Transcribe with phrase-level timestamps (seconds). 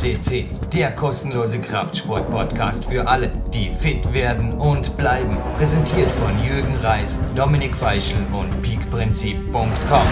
[0.00, 5.36] CC, der kostenlose Kraftsport-Podcast für alle, die fit werden und bleiben.
[5.58, 10.06] Präsentiert von Jürgen Reis, Dominik Feischl und peakprinzip.com.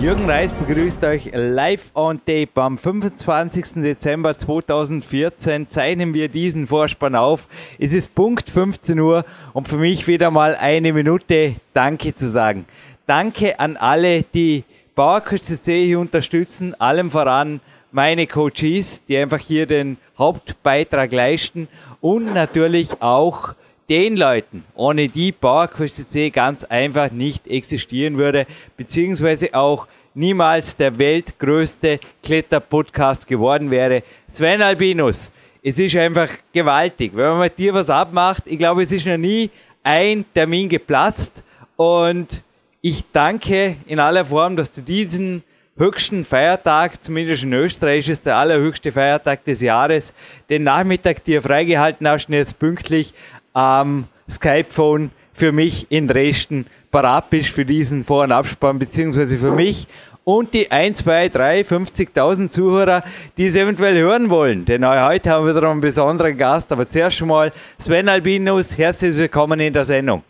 [0.00, 2.50] Jürgen Reis begrüßt euch live on tape.
[2.56, 3.74] Am 25.
[3.74, 7.46] Dezember 2014 zeichnen wir diesen Vorspann auf.
[7.78, 12.66] Es ist Punkt 15 Uhr und für mich wieder mal eine Minute Danke zu sagen.
[13.06, 14.64] Danke an alle, die
[15.00, 21.68] Bauerkurs CC hier unterstützen, allem voran meine Coaches, die einfach hier den Hauptbeitrag leisten
[22.02, 23.54] und natürlich auch
[23.88, 28.46] den Leuten, ohne die Bauerkurs CC ganz einfach nicht existieren würde,
[28.76, 34.02] beziehungsweise auch niemals der weltgrößte Kletterpodcast geworden wäre.
[34.30, 35.30] Sven Albinus,
[35.62, 37.12] es ist einfach gewaltig.
[37.14, 39.48] Wenn man mit dir was abmacht, ich glaube, es ist noch nie
[39.82, 41.42] ein Termin geplatzt
[41.76, 42.42] und
[42.82, 45.42] ich danke in aller Form, dass du diesen
[45.76, 50.14] höchsten Feiertag, zumindest in Österreich ist der allerhöchste Feiertag des Jahres,
[50.48, 53.12] den Nachmittag dir freigehalten hast und jetzt pünktlich
[53.52, 59.52] am Skype-Phone für mich in Dresden parat bist für diesen Vor- und Abspann, beziehungsweise für
[59.52, 59.86] mich
[60.24, 63.02] und die 1, 2, 3, 50.000 Zuhörer,
[63.36, 64.64] die es eventuell hören wollen.
[64.64, 69.16] Denn heute haben wir wieder einen besonderen Gast, aber zuerst schon mal Sven Albinus, herzlich
[69.16, 70.22] willkommen in der Sendung.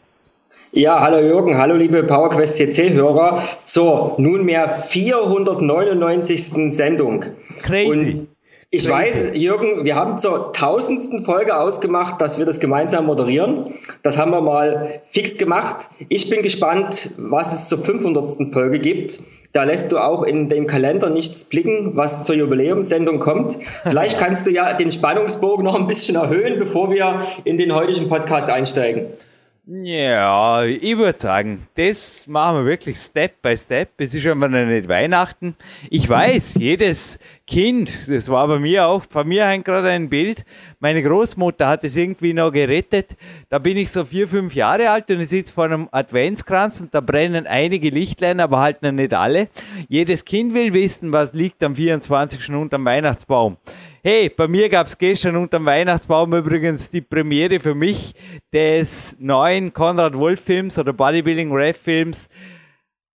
[0.72, 6.72] Ja, hallo Jürgen, hallo liebe PowerQuest CC-Hörer zur nunmehr 499.
[6.72, 7.24] Sendung.
[7.60, 7.88] Crazy.
[7.88, 8.28] Und
[8.70, 13.74] ich weiß, Jürgen, wir haben zur tausendsten Folge ausgemacht, dass wir das gemeinsam moderieren.
[14.04, 15.88] Das haben wir mal fix gemacht.
[16.08, 18.46] Ich bin gespannt, was es zur 500.
[18.52, 19.20] Folge gibt.
[19.52, 23.58] Da lässt du auch in dem Kalender nichts blicken, was zur Jubiläumssendung kommt.
[23.82, 28.06] Vielleicht kannst du ja den Spannungsbogen noch ein bisschen erhöhen, bevor wir in den heutigen
[28.06, 29.06] Podcast einsteigen.
[29.66, 33.90] Ja, ich würde sagen, das machen wir wirklich Step by Step.
[33.98, 35.54] Es ist einfach noch nicht Weihnachten.
[35.90, 40.44] Ich weiß, jedes Kind, das war bei mir auch, von mir hängt gerade ein Bild.
[40.80, 43.16] Meine Großmutter hat es irgendwie noch gerettet.
[43.48, 46.94] Da bin ich so vier, fünf Jahre alt und ich sitze vor einem Adventskranz und
[46.94, 49.48] da brennen einige Lichtlein, aber halt noch nicht alle.
[49.88, 52.50] Jedes Kind will wissen, was liegt am 24.
[52.54, 53.58] unterm Weihnachtsbaum.
[54.02, 58.14] Hey, bei mir gab es gestern unterm Weihnachtsbaum übrigens die Premiere für mich
[58.50, 62.30] des neuen Konrad Wolf Films oder Bodybuilding Ref Films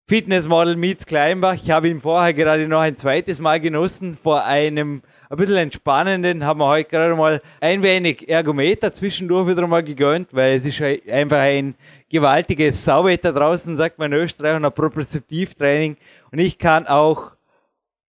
[0.07, 1.55] Fitness Model meets Kleinbach.
[1.55, 5.01] Ich habe ihn vorher gerade noch ein zweites Mal genossen vor einem
[5.31, 10.35] ein bisschen entspannenden, haben wir heute gerade mal ein wenig Ergometer zwischendurch wieder mal gegönnt,
[10.35, 10.79] weil es ist
[11.09, 11.73] einfach ein
[12.11, 15.97] gewaltiges Sauwetter draußen, sagt man in Österreich, und ein Propriozeptivtraining.
[16.31, 17.31] Und ich kann auch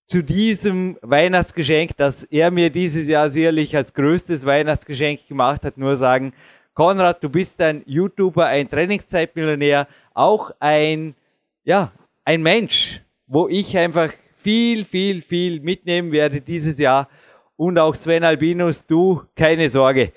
[0.07, 5.97] zu diesem Weihnachtsgeschenk, das er mir dieses Jahr sicherlich als größtes Weihnachtsgeschenk gemacht hat, nur
[5.97, 6.33] sagen,
[6.75, 11.15] Konrad, du bist ein YouTuber, ein Trainingszeitmillionär, auch ein,
[11.65, 11.91] ja,
[12.25, 17.09] ein Mensch, wo ich einfach viel, viel, viel mitnehmen werde dieses Jahr.
[17.57, 20.13] Und auch Sven Albinus, du, keine Sorge.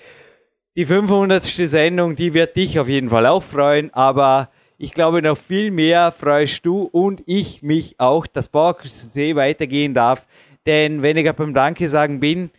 [0.76, 1.44] Die 500.
[1.44, 4.50] Sendung, die wird dich auf jeden Fall auch freuen, aber
[4.82, 10.26] ich glaube, noch viel mehr freust du und ich mich auch, dass Bauerküste weitergehen darf.
[10.66, 12.50] Denn wenn ich beim Danke sagen bin,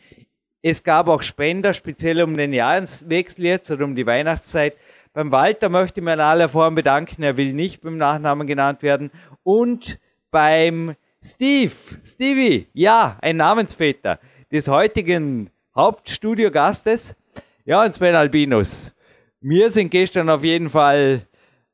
[0.60, 4.76] es gab auch Spender, speziell um den Jahreswechsel jetzt oder um die Weihnachtszeit.
[5.14, 8.82] Beim Walter möchte ich mir in aller Form bedanken, er will nicht beim Nachnamen genannt
[8.82, 9.10] werden.
[9.42, 9.98] Und
[10.30, 11.72] beim Steve,
[12.04, 14.20] Stevie, ja, ein Namensväter
[14.52, 17.16] des heutigen Hauptstudiogastes.
[17.64, 18.94] Ja, und Sven Albinus.
[19.40, 21.26] Wir sind gestern auf jeden Fall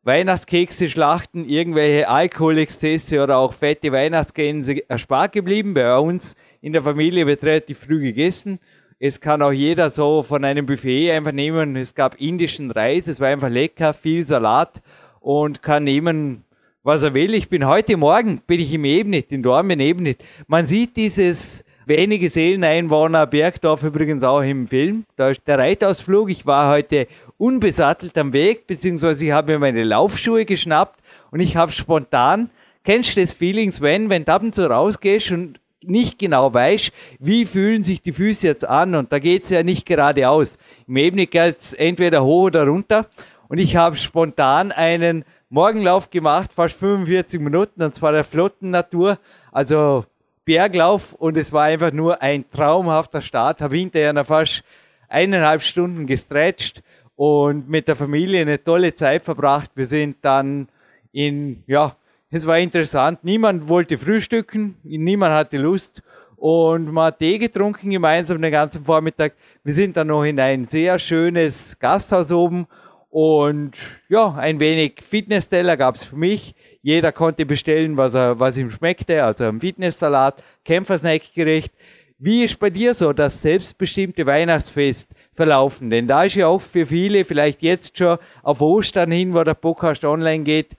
[0.06, 5.74] Weihnachtskekse schlachten, irgendwelche Alkoholexzesse oder auch fette Weihnachtsgänse erspart geblieben.
[5.74, 8.60] Bei uns in der Familie wird relativ früh gegessen.
[9.00, 11.74] Es kann auch jeder so von einem Buffet einfach nehmen.
[11.74, 14.80] Es gab indischen Reis, es war einfach lecker, viel Salat
[15.18, 16.44] und kann nehmen,
[16.84, 17.34] was er will.
[17.34, 20.22] Ich bin heute Morgen, bin ich im Ebnet, in Dormen Ebnet.
[20.46, 25.04] Man sieht dieses wenige Seeleneinwohner Bergdorf übrigens auch im Film.
[25.16, 26.30] Da ist der Reitausflug.
[26.30, 27.06] Ich war heute
[27.38, 31.00] unbesattelt am Weg, beziehungsweise ich habe mir meine Laufschuhe geschnappt
[31.30, 32.50] und ich habe spontan,
[32.84, 36.92] kennst du das Feelings, wenn, wenn du ab und zu rausgehst und nicht genau weißt,
[37.20, 40.58] wie fühlen sich die Füße jetzt an und da geht's ja nicht geradeaus.
[40.88, 43.06] Im Ebene geht's entweder hoch oder runter
[43.48, 49.18] und ich habe spontan einen Morgenlauf gemacht, fast 45 Minuten und zwar der flotten Natur,
[49.52, 50.04] also
[50.44, 54.64] Berglauf und es war einfach nur ein traumhafter Start, habe hinterher noch fast
[55.08, 56.82] eineinhalb Stunden gestretcht
[57.16, 59.70] und mit der Familie eine tolle Zeit verbracht.
[59.74, 60.68] Wir sind dann
[61.12, 61.96] in, ja,
[62.30, 63.20] es war interessant.
[63.24, 66.02] Niemand wollte frühstücken, niemand hatte Lust
[66.36, 69.32] und man hat Tee getrunken gemeinsam den ganzen Vormittag.
[69.64, 72.66] Wir sind dann noch in ein sehr schönes Gasthaus oben
[73.08, 73.78] Und
[74.10, 76.54] ja, ein wenig Fitnessteller gab es für mich.
[76.82, 81.72] Jeder konnte bestellen, was, er, was ihm schmeckte, also ein Fitnesssalat, Kämpfersnackgericht.
[82.18, 85.90] Wie ist bei dir so das selbstbestimmte Weihnachtsfest verlaufen?
[85.90, 89.54] Denn da ist ja auch für viele, vielleicht jetzt schon auf Ostern hin, wo der
[89.54, 90.76] Podcast online geht,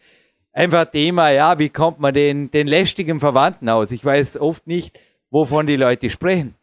[0.52, 3.92] einfach Thema, ja, wie kommt man den, den lästigen Verwandten aus?
[3.92, 5.00] Ich weiß oft nicht,
[5.30, 6.57] wovon die Leute sprechen.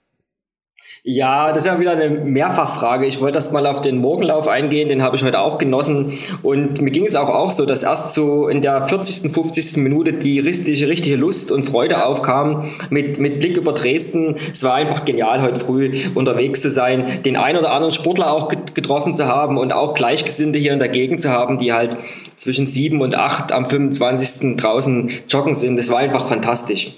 [1.06, 3.04] Ja, das ist ja wieder eine Mehrfachfrage.
[3.04, 6.14] Ich wollte erst mal auf den Morgenlauf eingehen, den habe ich heute auch genossen.
[6.42, 9.76] Und mir ging es auch, auch so, dass erst so in der 40., 50.
[9.76, 14.36] Minute die richtige, richtige Lust und Freude aufkam mit, mit Blick über Dresden.
[14.50, 18.48] Es war einfach genial, heute früh unterwegs zu sein, den ein oder anderen Sportler auch
[18.48, 21.98] getroffen zu haben und auch Gleichgesinnte hier in der Gegend zu haben, die halt
[22.36, 24.56] zwischen sieben und acht am 25.
[24.56, 25.76] draußen joggen sind.
[25.76, 26.94] Das war einfach fantastisch.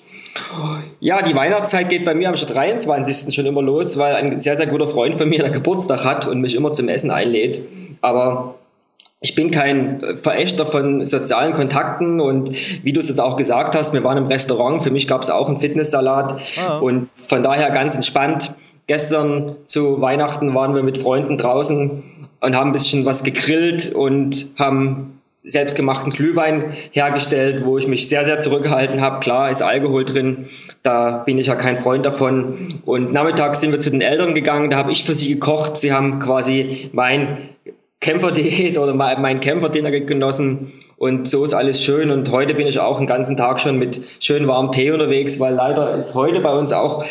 [1.01, 3.35] Ja, die Weihnachtszeit geht bei mir am 23.
[3.35, 6.41] schon immer los, weil ein sehr, sehr guter Freund von mir der Geburtstag hat und
[6.41, 7.61] mich immer zum Essen einlädt.
[8.01, 8.57] Aber
[9.21, 12.51] ich bin kein Verächter von sozialen Kontakten und
[12.85, 15.31] wie du es jetzt auch gesagt hast, wir waren im Restaurant, für mich gab es
[15.31, 16.85] auch einen Fitnesssalat oh.
[16.85, 18.55] und von daher ganz entspannt.
[18.87, 22.05] Gestern zu Weihnachten waren wir mit Freunden draußen
[22.41, 25.16] und haben ein bisschen was gegrillt und haben
[25.47, 29.21] selbstgemachten Glühwein hergestellt, wo ich mich sehr, sehr zurückgehalten habe.
[29.21, 30.47] Klar ist Alkohol drin,
[30.83, 32.59] da bin ich ja kein Freund davon.
[32.85, 35.77] Und nachmittags sind wir zu den Eltern gegangen, da habe ich für sie gekocht.
[35.77, 37.39] Sie haben quasi mein
[38.01, 42.99] Kämpferdiät oder mein Kämpferdiener genossen und so ist alles schön und heute bin ich auch
[42.99, 46.73] den ganzen Tag schon mit schön warmem Tee unterwegs, weil leider ist heute bei uns
[46.73, 47.05] auch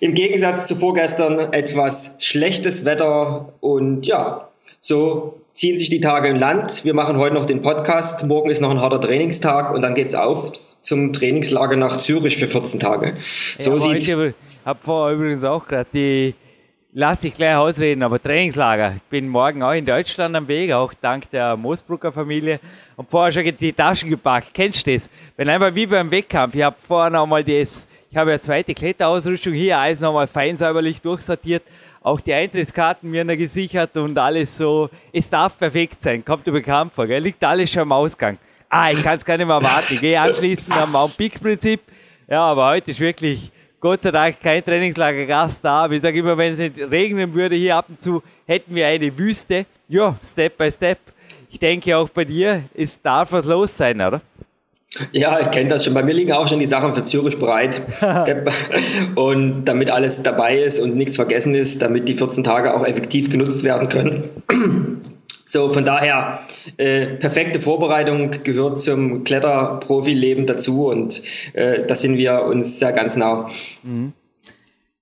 [0.00, 4.48] im Gegensatz zu vorgestern etwas schlechtes Wetter und ja,
[4.80, 6.84] so ziehen sich die Tage im Land.
[6.84, 8.24] Wir machen heute noch den Podcast.
[8.24, 12.46] Morgen ist noch ein harter Trainingstag und dann geht's auf zum Trainingslager nach Zürich für
[12.46, 13.16] 14 Tage.
[13.58, 14.06] So ja, sieht.
[14.06, 16.36] Ich habe vorher übrigens auch gerade die,
[16.92, 18.94] lass dich gleich ausreden, aber Trainingslager.
[18.98, 22.60] Ich bin morgen auch in Deutschland am Weg, auch dank der Moosbrucker Familie.
[22.94, 24.50] Und vorher schon die Taschen gepackt.
[24.54, 25.10] Kennst du das?
[25.36, 28.74] Wenn einfach wie beim Wettkampf, ich habe vorher noch mal das, ich habe ja zweite
[28.74, 31.64] Kletterausrüstung hier, alles nochmal fein säuberlich durchsortiert
[32.08, 34.88] auch die Eintrittskarten mir gesichert und alles so.
[35.12, 37.22] Es darf perfekt sein, kommt über bekannt vor, gell?
[37.22, 38.38] liegt alles schon am Ausgang.
[38.68, 39.94] Ah, ich kann es gar nicht mehr warten.
[39.94, 41.80] Ich gehe anschließend am Mount Peak Prinzip.
[42.28, 43.50] Ja, aber heute ist wirklich
[43.80, 45.84] Gott sei Dank kein Trainingslagergast da.
[45.84, 48.86] Aber ich sage immer, wenn es nicht regnen würde hier ab und zu, hätten wir
[48.86, 49.64] eine Wüste.
[49.88, 50.98] Ja, Step by Step.
[51.50, 54.20] Ich denke auch bei dir, es darf was los sein, oder?
[55.12, 55.92] Ja, ich kenne das schon.
[55.92, 57.82] Bei mir liegen auch schon die Sachen für Zürich bereit.
[59.16, 63.30] und damit alles dabei ist und nichts vergessen ist, damit die 14 Tage auch effektiv
[63.30, 64.22] genutzt werden können.
[65.50, 66.40] So, von daher,
[66.76, 71.22] äh, perfekte Vorbereitung gehört zum Kletterprofi-Leben dazu und
[71.54, 73.48] äh, da sind wir uns sehr ganz nah.
[73.82, 74.12] Mhm.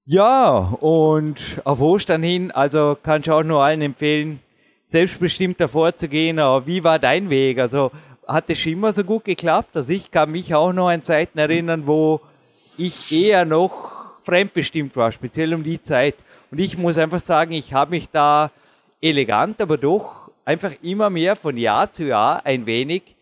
[0.04, 4.38] Ja, und auf Ostern hin, also kann ich auch nur allen empfehlen,
[4.86, 6.38] selbstbestimmt davor zu gehen.
[6.38, 7.58] Aber wie war dein Weg?
[7.58, 7.90] Also
[8.26, 9.76] hat es schon immer so gut geklappt.
[9.76, 12.20] Also ich kann mich auch noch an Zeiten erinnern, wo
[12.78, 16.16] ich eher noch fremdbestimmt war, speziell um die Zeit.
[16.50, 18.50] Und ich muss einfach sagen, ich habe mich da
[19.00, 23.16] elegant, aber doch einfach immer mehr von Jahr zu Jahr ein wenig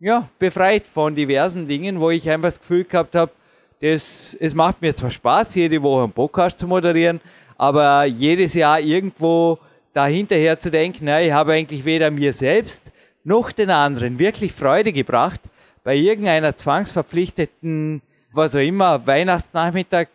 [0.00, 3.32] ja, befreit von diversen Dingen, wo ich einfach das Gefühl gehabt habe,
[3.80, 7.20] das, es macht mir zwar Spaß, jede Woche einen Podcast zu moderieren,
[7.58, 9.58] aber jedes Jahr irgendwo
[9.92, 12.90] dahinterher zu denken, na, ich habe eigentlich weder mir selbst
[13.26, 15.40] noch den anderen wirklich Freude gebracht,
[15.82, 18.00] bei irgendeiner zwangsverpflichteten,
[18.32, 20.06] was auch immer, Weihnachtsnachmittag,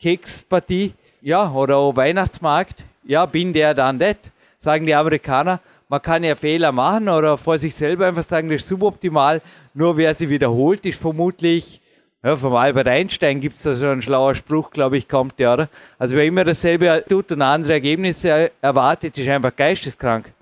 [0.00, 4.16] Kekspartie, ja, oder Weihnachtsmarkt, ja, bin der dann das,
[4.56, 5.60] sagen die Amerikaner.
[5.90, 9.42] Man kann ja Fehler machen oder vor sich selber einfach sagen, das ist suboptimal.
[9.74, 11.82] Nur wer sie wiederholt, ist vermutlich,
[12.22, 15.52] ja, vom Albert Einstein gibt es da so einen schlauer Spruch, glaube ich, kommt der,
[15.52, 15.68] oder?
[15.98, 20.32] Also wer immer dasselbe tut und andere Ergebnisse erwartet, ist einfach geisteskrank.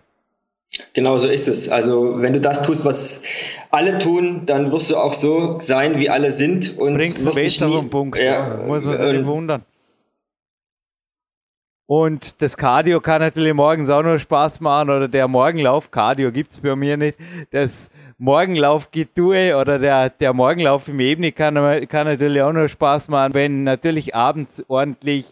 [0.93, 1.69] Genau so ist es.
[1.69, 3.23] Also wenn du das tust, was
[3.71, 6.77] alle tun, dann wirst du auch so sein, wie alle sind.
[6.79, 8.19] Und Bringst du besser den Punkt.
[8.19, 9.63] Ja, muss man sich nicht wundern.
[11.89, 16.51] Und das Cardio kann natürlich morgens auch noch Spaß machen oder der Morgenlauf, Cardio gibt
[16.51, 17.17] es bei mir nicht.
[17.53, 21.55] Das Morgenlauf-Getue oder der, der Morgenlauf im Ebene kann,
[21.87, 25.27] kann natürlich auch noch Spaß machen, wenn natürlich abends ordentlich,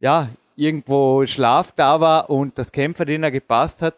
[0.00, 3.96] ja, irgendwo Schlaf da war und das Kämpferdiener gepasst hat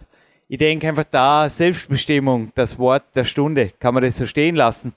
[0.55, 3.73] ich denke einfach da Selbstbestimmung, das Wort der Stunde.
[3.81, 4.95] Kann man das so stehen lassen?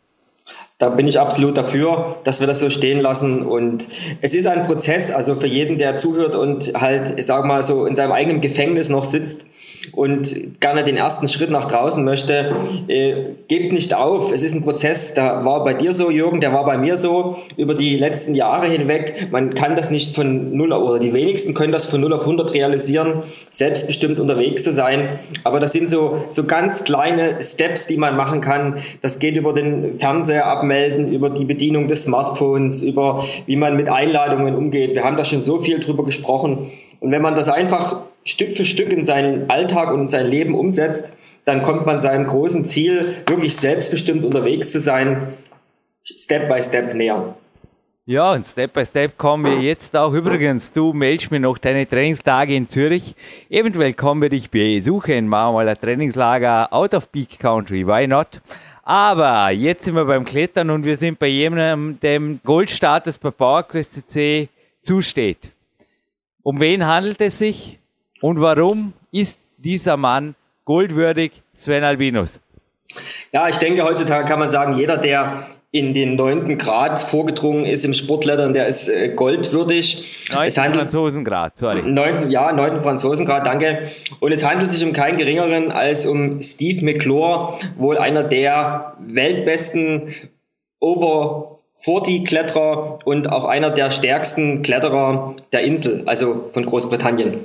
[0.79, 3.41] Da bin ich absolut dafür, dass wir das so stehen lassen.
[3.41, 3.88] Und
[4.22, 7.88] es ist ein Prozess, also für jeden, der zuhört und halt, ich sag mal so,
[7.88, 9.48] in seinem eigenen Gefängnis noch sitzt
[9.93, 12.55] und gerne den ersten Schritt nach draußen möchte,
[12.88, 14.31] äh, gebt nicht auf.
[14.31, 17.36] Es ist ein Prozess, da war bei dir so, Jürgen, der war bei mir so
[17.55, 19.29] über die letzten Jahre hinweg.
[19.31, 22.53] Man kann das nicht von null oder die wenigsten können das von null auf 100
[22.53, 25.17] realisieren, selbstbestimmt unterwegs zu sein.
[25.43, 28.75] Aber das sind so, so ganz kleine Steps, die man machen kann.
[29.01, 33.75] Das geht über den Fernseher ab abmelden, über die Bedienung des Smartphones, über wie man
[33.75, 34.93] mit Einladungen umgeht.
[34.93, 36.67] Wir haben da schon so viel drüber gesprochen.
[37.00, 40.53] Und wenn man das einfach Stück für Stück in seinen Alltag und in sein Leben
[40.53, 45.33] umsetzt, dann kommt man seinem großen Ziel, wirklich selbstbestimmt unterwegs zu sein,
[46.03, 47.36] Step by Step näher.
[48.05, 50.13] Ja, und Step by Step kommen wir jetzt auch.
[50.13, 53.15] Übrigens, du meldest mir noch deine Trainingstage in Zürich.
[53.50, 57.86] Eventuell kommen wir dich besuchen, machen wir mal ein Trainingslager out of Peak Country.
[57.86, 58.39] Why not?
[58.89, 64.10] Aber jetzt sind wir beim Klettern und wir sind bei jemandem, dem Goldstatus bei PowerQuest
[64.10, 64.48] C
[64.82, 65.51] zusteht.
[66.41, 67.79] Um wen handelt es sich
[68.22, 72.39] und warum ist dieser Mann goldwürdig, Sven Albinus?
[73.34, 77.83] Ja, ich denke, heutzutage kann man sagen, jeder, der in den neunten Grad vorgedrungen ist
[77.83, 80.27] im Sportlettern, der ist äh, goldwürdig.
[80.33, 81.81] Neunten Franzosengrad, sorry.
[81.83, 83.89] Neunten, ja, neunten Franzosengrad, danke.
[84.19, 90.13] Und es handelt sich um keinen geringeren als um Steve McClure, wohl einer der weltbesten
[90.79, 97.41] Over 40 Kletterer und auch einer der stärksten Kletterer der Insel, also von Großbritannien.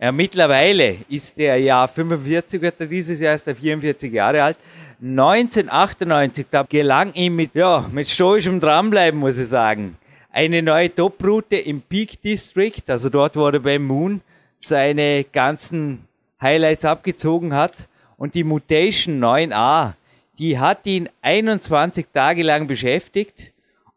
[0.00, 4.56] Ja, mittlerweile ist er ja 45, wird er dieses Jahr ist er 44 Jahre alt.
[5.02, 9.96] 1998, da gelang ihm mit, ja, mit stoischem Dranbleiben, muss ich sagen,
[10.30, 14.20] eine neue Top-Route im Peak District, also dort, wo er beim Moon
[14.58, 16.06] seine ganzen
[16.40, 17.88] Highlights abgezogen hat.
[18.18, 19.94] Und die Mutation 9a,
[20.38, 23.52] die hat ihn 21 Tage lang beschäftigt.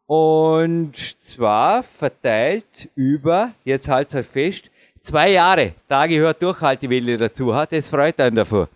[0.05, 5.73] Und zwar verteilt über, jetzt halt euch fest, zwei Jahre.
[5.89, 7.53] Da gehört Durchhaltewille dazu.
[7.69, 8.69] Das freut einen davor.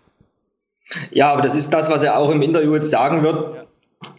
[1.10, 3.66] Ja, aber das ist das, was er auch im Interview jetzt sagen wird,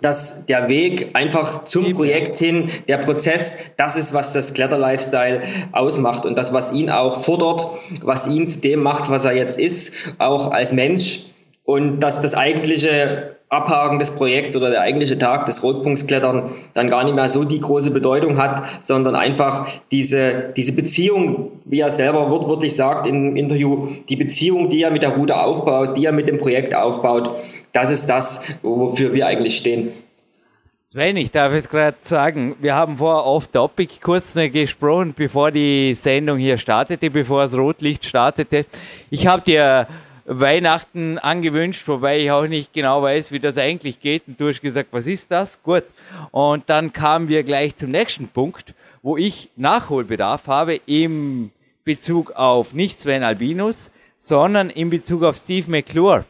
[0.01, 6.25] dass der Weg einfach zum Projekt hin, der Prozess, das ist, was das Kletter-Lifestyle ausmacht.
[6.25, 7.67] Und das, was ihn auch fordert,
[8.01, 11.28] was ihn zu dem macht, was er jetzt ist, auch als Mensch
[11.69, 17.03] und dass das eigentliche Abhaken des Projekts oder der eigentliche Tag des Rotpunktsklettern dann gar
[17.03, 22.31] nicht mehr so die große Bedeutung hat, sondern einfach diese, diese Beziehung, wie er selber
[22.31, 26.27] wortwörtlich sagt im Interview, die Beziehung, die er mit der Route aufbaut, die er mit
[26.27, 27.35] dem Projekt aufbaut,
[27.71, 29.91] das ist das, wofür wir eigentlich stehen.
[30.87, 36.39] Sven, ich darf jetzt gerade sagen, wir haben vor off-topic kurz gesprochen, bevor die Sendung
[36.39, 38.65] hier startete, bevor das Rotlicht startete.
[39.11, 39.85] Ich habe dir
[40.31, 44.27] Weihnachten angewünscht, wobei ich auch nicht genau weiß, wie das eigentlich geht.
[44.27, 45.63] Und du hast gesagt, was ist das?
[45.63, 45.85] Gut.
[46.29, 51.49] Und dann kamen wir gleich zum nächsten Punkt, wo ich Nachholbedarf habe im
[51.83, 56.25] Bezug auf nicht Sven Albinus, sondern in Bezug auf Steve McClure.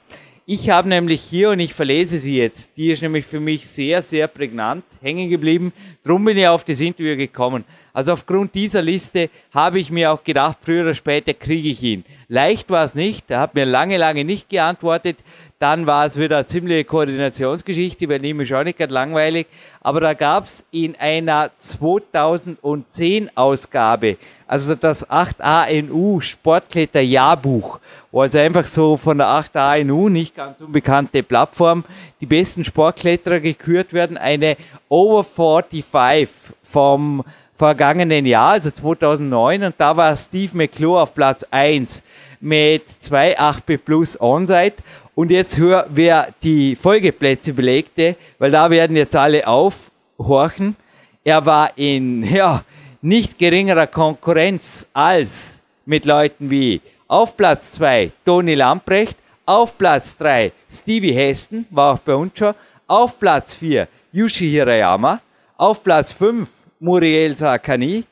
[0.51, 4.01] Ich habe nämlich hier, und ich verlese sie jetzt, die ist nämlich für mich sehr,
[4.01, 5.71] sehr prägnant hängen geblieben.
[6.03, 7.65] Drum bin ich auf das Interview gekommen.
[7.93, 12.03] Also aufgrund dieser Liste habe ich mir auch gedacht, früher oder später kriege ich ihn.
[12.29, 15.17] Leicht war es nicht, er hat mir lange, lange nicht geantwortet.
[15.59, 19.45] Dann war es wieder eine ziemliche Koordinationsgeschichte, ihm ist auch nicht gerade langweilig.
[19.81, 24.15] Aber da gab es in einer 2010 Ausgabe,
[24.47, 31.23] also das 8ANU Sportkletter Jahrbuch, wo also einfach so von der 8ANU, nicht ganz unbekannte
[31.23, 31.83] Plattform,
[32.21, 34.55] die besten Sportkletterer gekürt werden, eine
[34.87, 36.29] Over 45
[36.63, 37.25] vom
[37.57, 42.01] vergangenen Jahr, also 2009, und da war Steve McClure auf Platz 1
[42.39, 44.75] mit 2,8 plus Onside.
[45.19, 50.77] Und jetzt hör, wer die Folgeplätze belegte, weil da werden jetzt alle aufhorchen.
[51.25, 52.63] Er war in, ja,
[53.01, 60.53] nicht geringerer Konkurrenz als mit Leuten wie auf Platz 2 Toni Lamprecht, auf Platz 3
[60.71, 62.53] Stevie Heston, war auch bei uns schon,
[62.87, 65.19] auf Platz 4 Yushi Hirayama,
[65.57, 66.47] auf Platz 5
[66.79, 68.05] Muriel Sakani.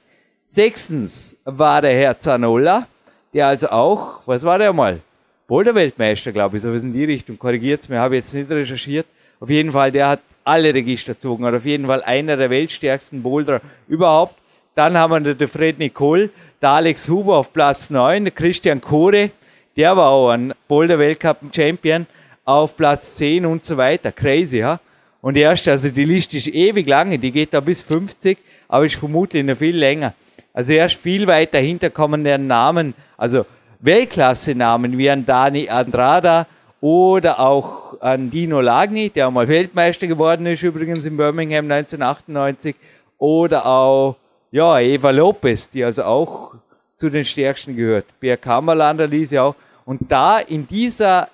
[0.45, 2.85] Sechstens war der Herr Zanola,
[3.33, 4.99] der also auch, was war der mal?
[5.47, 7.39] Boulder-Weltmeister, glaube ich, so was in die Richtung.
[7.39, 9.07] Korrigiert es mir, habe jetzt nicht recherchiert.
[9.39, 13.21] Auf jeden Fall, der hat alle Register gezogen, hat auf jeden Fall einer der weltstärksten
[13.23, 14.35] Boulder überhaupt.
[14.75, 16.29] Dann haben wir den Fred Nicole,
[16.61, 19.31] der Alex Huber auf Platz 9, der Christian Kore,
[19.75, 22.07] der war auch ein Boulder-Weltcup-Champion
[22.45, 24.11] auf Platz 10 und so weiter.
[24.11, 24.79] Crazy, ja?
[25.21, 28.37] Und erst, also die Liste ist ewig lange, die geht da bis 50
[28.67, 30.13] aber ist vermutlich noch viel länger.
[30.53, 33.45] Also erst viel weiter hinter kommen der Namen, also
[33.79, 36.47] Weltklasse-Namen wie ein Dani Andrada
[36.81, 42.75] oder auch an Dino Lagni, der mal Weltmeister geworden ist, übrigens in Birmingham 1998.
[43.17, 44.15] Oder auch,
[44.51, 46.53] ja, Eva Lopez, die also auch
[46.95, 48.05] zu den Stärksten gehört.
[48.19, 49.55] Bär Kammerlander ließ ja auch.
[49.85, 51.29] Und da in dieser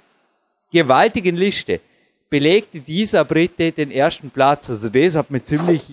[0.72, 1.80] gewaltigen Liste
[2.30, 4.70] belegte dieser Brite den ersten Platz.
[4.70, 5.84] Also das hat mir ziemlich,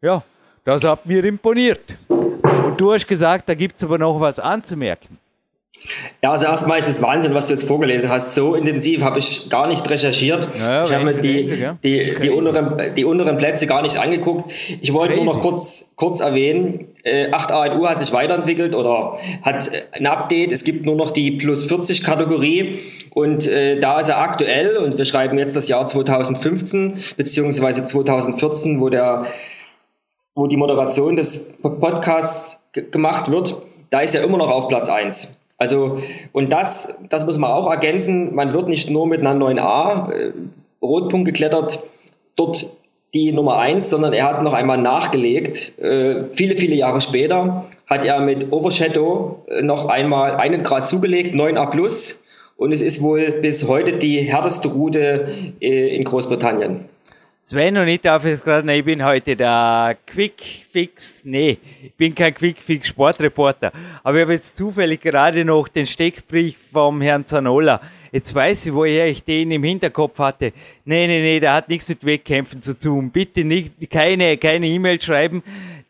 [0.00, 0.22] ja,
[0.64, 1.96] das hat mir imponiert.
[2.08, 5.18] Und du hast gesagt, da gibt es aber noch was anzumerken.
[6.22, 8.34] Ja, also erstmal ist es Wahnsinn, was du jetzt vorgelesen hast.
[8.34, 10.48] So intensiv habe ich gar nicht recherchiert.
[10.58, 14.50] Ja, ich habe mir die, die, die, unteren, die unteren Plätze gar nicht angeguckt.
[14.80, 15.24] Ich wollte Crazy.
[15.24, 20.06] nur noch kurz, kurz erwähnen, äh, 8 ANU hat sich weiterentwickelt oder hat äh, ein
[20.06, 20.52] Update.
[20.52, 22.78] Es gibt nur noch die plus 40 Kategorie
[23.10, 28.80] und äh, da ist er aktuell und wir schreiben jetzt das Jahr 2015 beziehungsweise 2014,
[28.80, 29.26] wo der
[30.34, 35.37] wo die Moderation des Podcasts gemacht wird, da ist er immer noch auf Platz 1.
[35.58, 35.98] Also,
[36.32, 38.34] und das, das muss man auch ergänzen.
[38.34, 40.32] Man wird nicht nur mit einer 9a äh,
[40.80, 41.82] Rotpunkt geklettert,
[42.36, 42.70] dort
[43.14, 45.78] die Nummer 1, sondern er hat noch einmal nachgelegt.
[45.78, 51.34] Äh, viele, viele Jahre später hat er mit Overshadow äh, noch einmal einen Grad zugelegt,
[51.34, 52.24] 9a plus.
[52.56, 55.28] Und es ist wohl bis heute die härteste Route
[55.60, 56.84] äh, in Großbritannien.
[57.50, 62.14] Sven und ich darf jetzt gerade, ich bin heute der Quick Fix, nee, ich bin
[62.14, 63.72] kein Quick Fix Sportreporter,
[64.04, 67.80] aber ich habe jetzt zufällig gerade noch den Steckbrief vom Herrn Zanola.
[68.12, 70.52] Jetzt weiß ich, woher ich den im Hinterkopf hatte.
[70.84, 73.08] Nee, nee, nee, der hat nichts mit Wettkämpfen zu tun.
[73.08, 75.42] Bitte nicht, keine, keine E-Mail schreiben.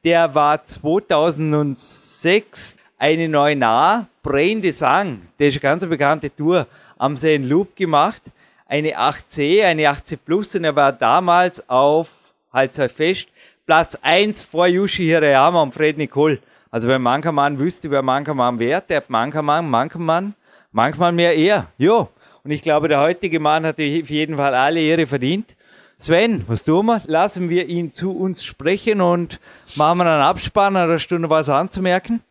[0.05, 7.17] Der war 2006 eine neue A, Brain Desang, das ist eine ganz bekannte Tour, am
[7.17, 7.43] St.
[7.43, 8.23] Loop gemacht
[8.69, 12.11] eine 8C, eine 8C Plus und er war damals auf,
[12.53, 13.29] halt sei fest,
[13.67, 16.39] Platz 1 vor Yushi Hirayama und Fred Nicole.
[16.71, 20.35] Also wenn Mankermann wüsste, wer Mankermann wäre, der Mankermann, Mankermann,
[20.71, 21.67] manchmal mehr er.
[21.79, 22.09] Jo.
[22.45, 25.57] Und ich glaube, der heutige Mann hat auf jeden Fall alle Ehre verdient.
[25.99, 27.03] Sven, was tun wir?
[27.07, 29.41] Lassen wir ihn zu uns sprechen und
[29.77, 32.23] machen wir einen Abspann, eine Stunde was anzumerken?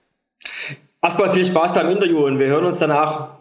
[1.02, 3.37] Erstmal viel Spaß beim Interview und wir hören uns danach.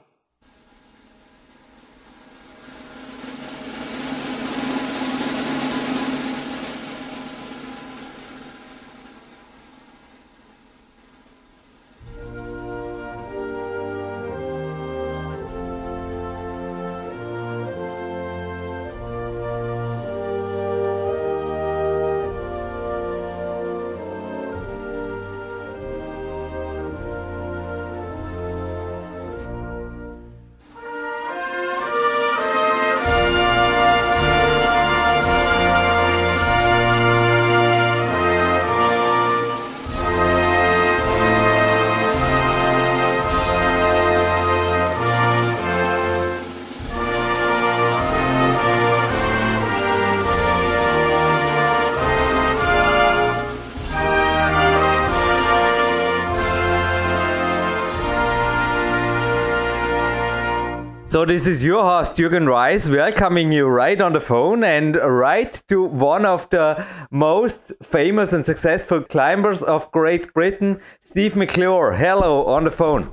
[61.17, 65.63] So this is your host Jürgen Reis welcoming you right on the phone and right
[65.67, 71.93] to one of the most famous and successful climbers of Great Britain, Steve McClure.
[71.93, 73.11] Hello on the phone.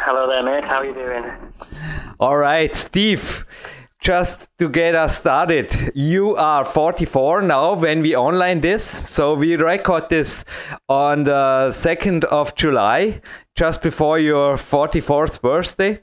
[0.00, 0.64] Hello there, mate.
[0.64, 1.30] How are you doing?
[2.18, 3.46] All right, Steve.
[4.00, 8.82] Just to get us started, you are 44 now when we online this.
[8.82, 10.44] So we record this
[10.88, 13.20] on the 2nd of July,
[13.54, 16.00] just before your 44th birthday.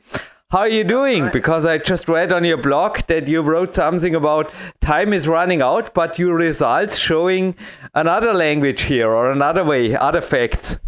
[0.52, 1.32] How are you doing?
[1.34, 5.64] Because I just read on your blog that you wrote something about time is running
[5.64, 7.56] out, but your results showing
[7.96, 10.80] another language here or another way, other facts.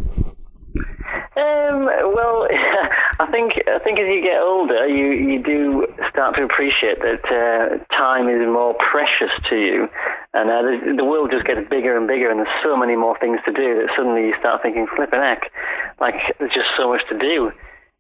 [1.36, 2.48] Um, well,
[3.20, 7.26] I think I think as you get older, you, you do start to appreciate that
[7.26, 9.90] uh, time is more precious to you,
[10.36, 13.18] and uh, the, the, world just gets bigger and bigger, and there's so many more
[13.18, 15.52] things to do that suddenly you start thinking, "Flipping heck!"
[16.00, 17.52] Like there's just so much to do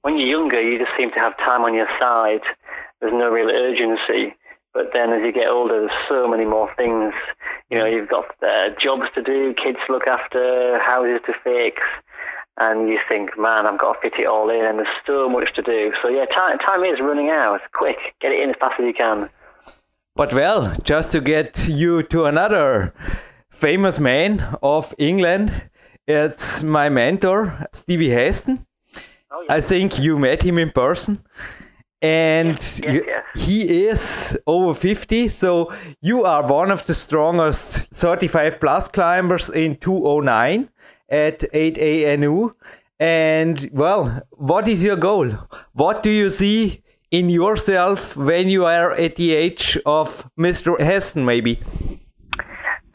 [0.07, 2.39] when you're younger, you just seem to have time on your side.
[3.01, 4.33] There's no real urgency.
[4.73, 7.11] But then as you get older, there's so many more things.
[7.69, 11.81] You know, you've got uh, jobs to do, kids to look after, houses to fix,
[12.55, 15.53] and you think, man, I've got to fit it all in, and there's so much
[15.55, 15.91] to do.
[16.01, 17.59] So yeah, time time is running out.
[17.73, 19.29] Quick, get it in as fast as you can.
[20.15, 22.93] But well, just to get you to another
[23.49, 25.69] famous man of England,
[26.07, 28.67] it's my mentor, Stevie Heston.
[29.37, 29.53] Oh, yeah.
[29.53, 31.21] I think you met him in person.
[32.01, 33.23] And yes, yes, yes.
[33.35, 35.71] he is over 50, so
[36.01, 40.69] you are one of the strongest 35 plus climbers in 209
[41.09, 42.53] at 8 ANU.
[42.99, 45.31] And well, what is your goal?
[45.73, 50.79] What do you see in yourself when you are at the age of Mr.
[50.79, 51.59] Heston, maybe?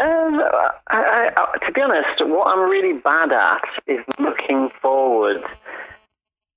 [0.01, 0.43] Um,
[0.89, 5.43] I, I, to be honest, what I'm really bad at is looking forward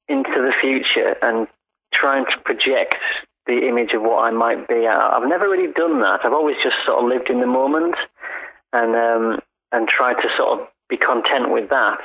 [0.07, 1.47] into the future and
[1.93, 2.95] trying to project
[3.47, 4.87] the image of what I might be.
[4.87, 6.25] I've never really done that.
[6.25, 7.95] I've always just sort of lived in the moment
[8.73, 9.39] and um,
[9.71, 11.99] and tried to sort of be content with that.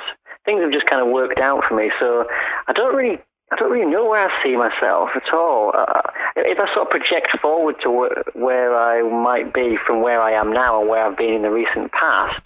[0.45, 2.25] Things have just kind of worked out for me, so
[2.67, 3.19] I don't really
[3.51, 5.71] I don't really know where I see myself at all.
[5.75, 6.01] Uh,
[6.37, 10.31] if I sort of project forward to wh- where I might be from where I
[10.31, 12.41] am now and where I've been in the recent past,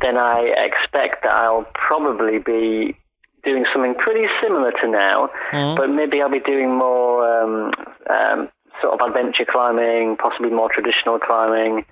[0.00, 2.96] then I expect that I'll probably be
[3.44, 5.76] doing something pretty similar to now, mm.
[5.76, 7.72] but maybe I'll be doing more um,
[8.08, 8.48] um,
[8.80, 11.84] sort of adventure climbing, possibly more traditional climbing.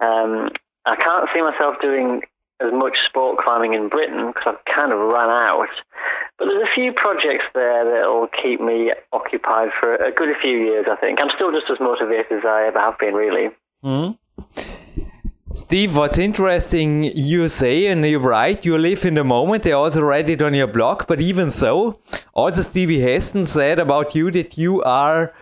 [0.00, 0.50] Um,
[0.84, 2.22] I can't see myself doing
[2.60, 5.68] as much sport climbing in Britain because I've kind of run out.
[6.38, 10.56] But there's a few projects there that will keep me occupied for a good few
[10.58, 11.18] years, I think.
[11.20, 13.50] I'm still just as motivated as I ever have been, really.
[13.84, 14.16] Mm.
[15.54, 19.66] Steve, what's interesting, you say, and you're right, you live in the moment.
[19.66, 21.98] I also read it on your blog, but even so,
[22.32, 25.34] also Stevie Heston said about you that you are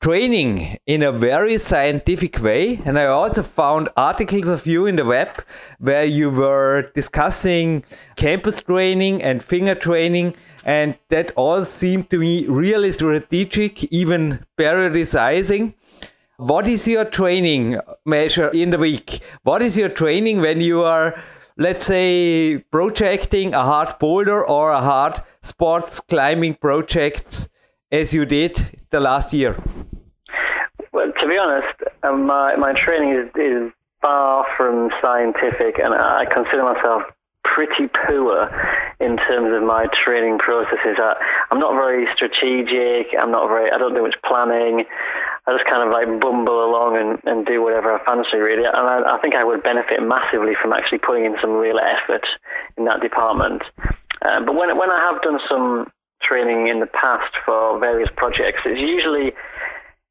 [0.00, 2.80] training in a very scientific way.
[2.86, 5.44] And I also found articles of you in the web
[5.80, 7.84] where you were discussing
[8.16, 10.34] campus training and finger training.
[10.64, 15.74] And that all seemed to me really strategic, even periodizing.
[16.38, 19.20] What is your training measure in the week?
[19.44, 21.18] What is your training when you are,
[21.56, 27.48] let's say, projecting a hard boulder or a hard sports climbing project
[27.90, 29.56] as you did the last year?
[30.92, 33.72] Well, to be honest, um, my my training is, is
[34.02, 37.04] far from scientific, and I consider myself
[37.44, 38.50] pretty poor
[39.00, 40.98] in terms of my training processes.
[40.98, 41.14] I,
[41.50, 43.16] I'm not very strategic.
[43.18, 43.70] I'm not very.
[43.70, 44.84] I don't do much planning.
[45.46, 48.66] I just kind of like bumble along and, and do whatever I fancy, really.
[48.66, 52.26] And I, I think I would benefit massively from actually putting in some real effort
[52.76, 53.62] in that department.
[54.26, 55.86] Uh, but when when I have done some
[56.20, 59.32] training in the past for various projects, it's usually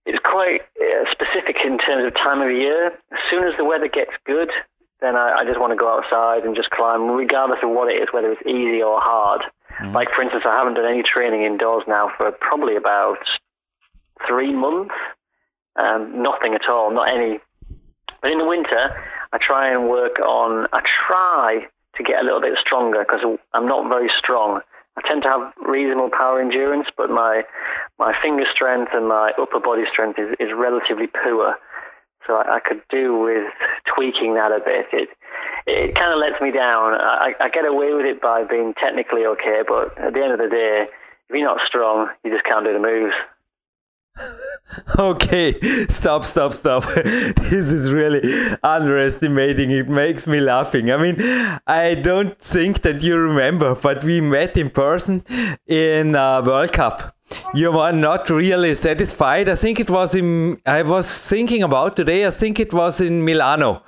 [0.05, 2.95] it's quite uh, specific in terms of time of year.
[3.11, 4.49] As soon as the weather gets good,
[5.01, 7.97] then I, I just want to go outside and just climb, regardless of what it
[7.99, 9.41] is, whether it's easy or hard.
[9.81, 9.93] Mm.
[9.93, 13.19] Like, for instance, I haven't done any training indoors now for probably about
[14.27, 14.93] three months.
[15.75, 17.39] Um, nothing at all, not any.
[18.21, 18.95] But in the winter,
[19.33, 23.21] I try and work on, I try to get a little bit stronger because
[23.53, 24.61] I'm not very strong.
[24.97, 27.43] I tend to have reasonable power endurance, but my
[27.99, 31.55] my finger strength and my upper body strength is, is relatively poor.
[32.25, 33.51] So I, I could do with
[33.93, 34.87] tweaking that a bit.
[34.93, 35.09] It
[35.67, 36.93] it kind of lets me down.
[36.95, 40.39] I, I get away with it by being technically okay, but at the end of
[40.39, 40.85] the day,
[41.27, 43.15] if you're not strong, you just can't do the moves.
[44.99, 46.83] okay, stop, stop, stop.
[46.93, 49.71] this is really underestimating.
[49.71, 50.91] It makes me laughing.
[50.91, 51.21] I mean,
[51.67, 55.23] I don't think that you remember, but we met in person
[55.67, 57.15] in uh, World Cup.
[57.53, 59.49] You were not really satisfied.
[59.49, 60.61] I think it was in.
[60.65, 62.27] I was thinking about today.
[62.27, 63.83] I think it was in Milano.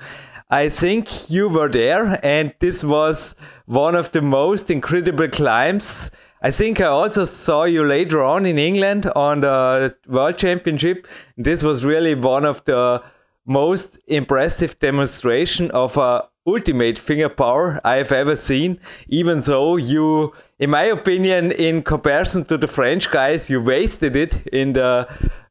[0.50, 3.36] I think you were there, and this was
[3.66, 6.10] one of the most incredible climbs
[6.42, 11.08] I think I also saw you later on in England on the World Championship.
[11.36, 13.02] This was really one of the
[13.46, 18.80] most impressive demonstration of uh, ultimate finger power I've ever seen.
[19.08, 24.48] Even though you, in my opinion, in comparison to the French guys, you wasted it
[24.54, 25.08] in the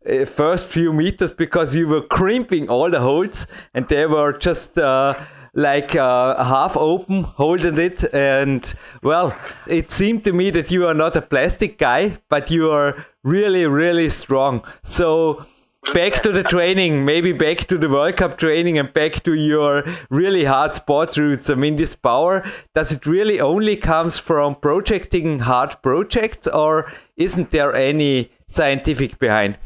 [0.08, 4.78] uh, first few meters because you were crimping all the holds and they were just
[4.78, 5.14] uh,
[5.56, 8.04] like uh, half open, holding it.
[8.14, 12.70] And well, it seemed to me that you are not a plastic guy, but you
[12.70, 14.62] are really, really strong.
[14.84, 15.46] So
[15.94, 19.82] back to the training, maybe back to the World Cup training and back to your
[20.10, 21.48] really hard sport roots.
[21.48, 27.50] I mean, this power, does it really only comes from projecting hard projects or isn't
[27.50, 29.56] there any scientific behind?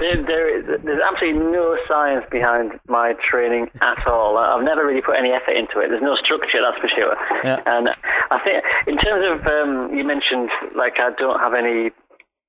[0.00, 4.36] There, there is, there's absolutely no science behind my training at all.
[4.38, 5.88] I've never really put any effort into it.
[5.88, 7.16] There's no structure, that's for sure.
[7.44, 7.60] Yeah.
[7.66, 7.90] And
[8.30, 11.90] I think, in terms of, um, you mentioned, like, I don't have any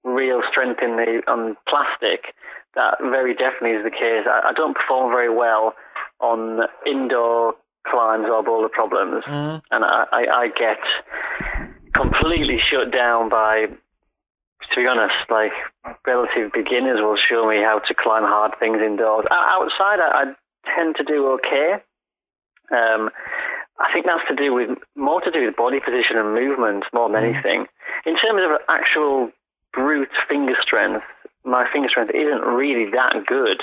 [0.04, 2.34] real strength in the on plastic.
[2.76, 4.24] That very definitely is the case.
[4.28, 5.74] I, I don't perform very well
[6.20, 7.56] on indoor
[7.88, 9.62] climbs or boulder problems, mm.
[9.72, 10.80] and I, I, I get
[11.94, 13.68] completely shut down by
[14.74, 15.52] to be honest, like
[16.06, 19.26] relative beginners will show me how to climb hard things indoors.
[19.32, 21.84] Outside, I, I tend to do okay.
[22.72, 23.10] Um,
[23.80, 27.10] I think that's to do with more to do with body position and movement more
[27.10, 27.34] than mm.
[27.34, 27.66] anything.
[28.06, 29.32] In terms of actual
[29.74, 31.06] brute finger strength,
[31.46, 33.62] my finger strength isn't really that good.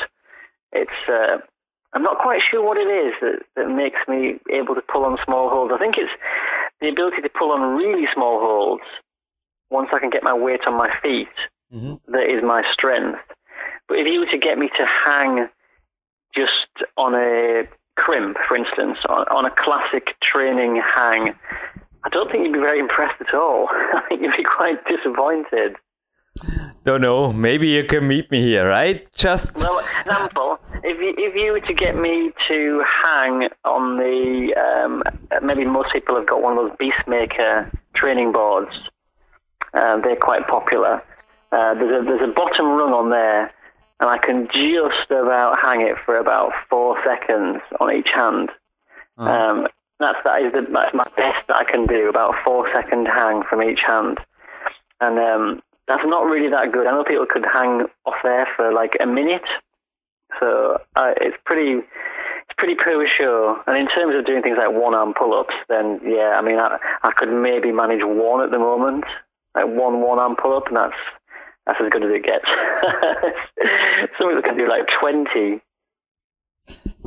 [0.72, 1.38] It's uh,
[1.92, 5.18] I'm not quite sure what it is that, that makes me able to pull on
[5.24, 5.72] small holds.
[5.74, 6.12] I think it's
[6.80, 8.82] the ability to pull on really small holds
[9.70, 11.28] once I can get my weight on my feet
[11.74, 11.94] mm-hmm.
[12.12, 13.18] that is my strength.
[13.88, 15.48] But if you were to get me to hang
[16.34, 17.64] just on a
[17.96, 21.34] crimp, for instance, on, on a classic training hang,
[22.04, 23.68] I don't think you'd be very impressed at all.
[23.94, 25.76] I think you'd be quite disappointed.
[26.84, 27.32] Don't know.
[27.32, 29.06] Maybe you can meet me here, right?
[29.14, 30.58] Just well, example.
[30.82, 35.02] If you if you were to get me to hang on the um,
[35.42, 38.74] maybe most people have got one of those Beastmaker training boards.
[39.74, 41.02] Uh, they're quite popular.
[41.52, 43.50] Uh, there's a there's a bottom rung on there,
[44.00, 48.50] and I can just about hang it for about four seconds on each hand.
[49.18, 49.26] Oh.
[49.26, 49.66] Um,
[50.00, 52.08] that's that is the, that's my best that I can do.
[52.08, 54.18] About a four second hang from each hand,
[55.00, 56.86] and um, that's not really that good.
[56.86, 59.46] I know people could hang off there for like a minute,
[60.40, 63.62] so uh, it's pretty it's pretty poor show.
[63.66, 66.58] And in terms of doing things like one arm pull ups, then yeah, I mean
[66.58, 69.04] I I could maybe manage one at the moment,
[69.54, 70.94] like one one arm pull up, and that's
[71.66, 72.44] that's as good as it gets.
[74.18, 75.60] Some people can do like twenty.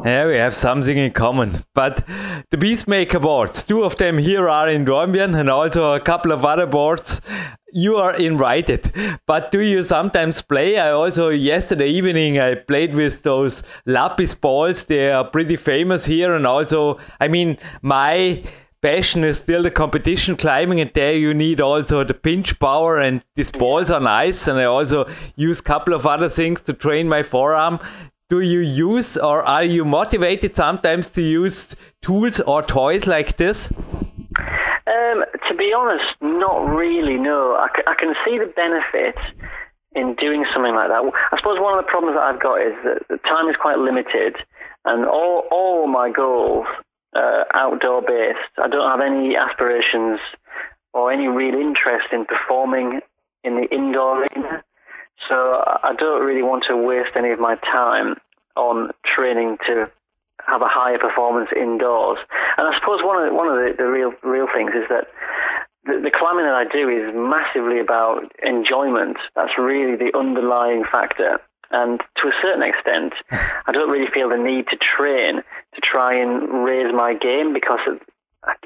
[0.05, 1.65] Yeah, we have something in common.
[1.73, 2.05] But
[2.51, 6.45] the Beastmaker boards, two of them here are in Dornbirn and also a couple of
[6.45, 7.19] other boards
[7.73, 8.91] you are invited
[9.25, 14.85] but do you sometimes play i also yesterday evening i played with those lapis balls
[14.85, 18.41] they are pretty famous here and also i mean my
[18.87, 23.21] passion is still the competition climbing and there you need also the pinch power and
[23.35, 27.09] these balls are nice and i also use a couple of other things to train
[27.15, 27.79] my forearm
[28.29, 33.69] do you use or are you motivated sometimes to use tools or toys like this
[34.87, 37.17] um, to be honest, not really.
[37.17, 39.17] No, I, c- I can see the benefit
[39.91, 41.01] in doing something like that.
[41.31, 43.79] I suppose one of the problems that I've got is that the time is quite
[43.79, 44.37] limited,
[44.85, 46.67] and all all my goals
[47.15, 48.39] uh, outdoor based.
[48.57, 50.19] I don't have any aspirations
[50.93, 53.01] or any real interest in performing
[53.43, 54.63] in the indoor arena.
[55.27, 58.15] So I don't really want to waste any of my time
[58.55, 59.89] on training to
[60.47, 62.19] have a higher performance indoors.
[62.57, 65.07] And I suppose one of the, one of the, the real real things is that
[65.85, 69.17] the, the, climbing that I do is massively about enjoyment.
[69.35, 71.39] That's really the underlying factor.
[71.71, 76.13] And to a certain extent, I don't really feel the need to train to try
[76.13, 78.03] and raise my game because it's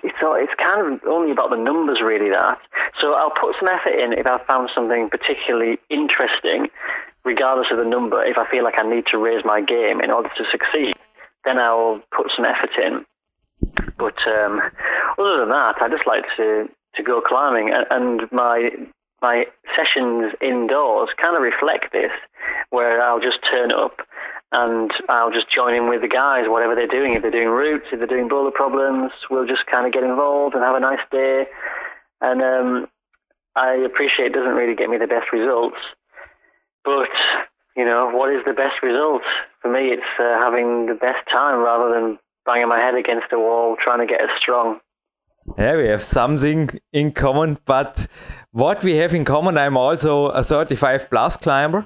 [0.03, 2.59] it's kind of only about the numbers really that.
[2.99, 6.69] So I'll put some effort in if I found something particularly interesting,
[7.23, 8.23] regardless of the number.
[8.23, 10.93] If I feel like I need to raise my game in order to succeed
[11.45, 13.05] then I'll put some effort in.
[13.97, 14.61] But um,
[15.17, 18.71] other than that, I just like to, to go climbing, and my
[19.21, 22.11] my sessions indoors kind of reflect this,
[22.69, 24.01] where I'll just turn up
[24.51, 27.13] and I'll just join in with the guys, whatever they're doing.
[27.13, 30.55] If they're doing routes, if they're doing boulder problems, we'll just kind of get involved
[30.55, 31.45] and have a nice day.
[32.19, 32.87] And um,
[33.55, 35.77] I appreciate it doesn't really get me the best results,
[36.83, 37.09] but
[37.75, 39.21] you know, what is the best result?
[39.61, 43.39] For me, it's uh, having the best time rather than banging my head against the
[43.39, 44.79] wall trying to get as strong.
[45.57, 48.07] Yeah, we have something in common, but
[48.51, 51.85] what we have in common, I'm also a 35 plus climber.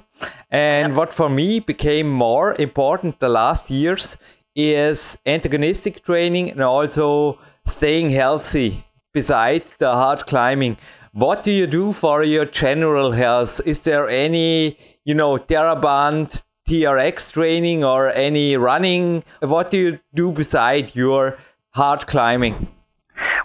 [0.49, 0.97] And yeah.
[0.97, 4.17] what for me became more important the last years
[4.55, 10.77] is antagonistic training and also staying healthy beside the hard climbing.
[11.11, 13.61] What do you do for your general health?
[13.65, 19.23] Is there any you know, TheraBand, TRX training or any running?
[19.39, 21.37] What do you do beside your
[21.69, 22.67] hard climbing?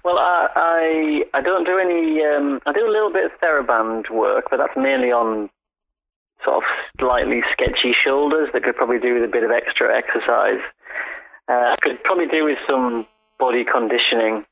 [0.05, 2.25] Well, I I, I don't do any.
[2.25, 5.51] Um, I do a little bit of TheraBand work, but that's mainly on
[6.45, 6.63] sort of
[6.99, 10.61] slightly sketchy shoulders that could probably do with a bit of extra exercise.
[11.49, 13.07] Uh, I could probably do with some
[13.39, 14.45] body conditioning.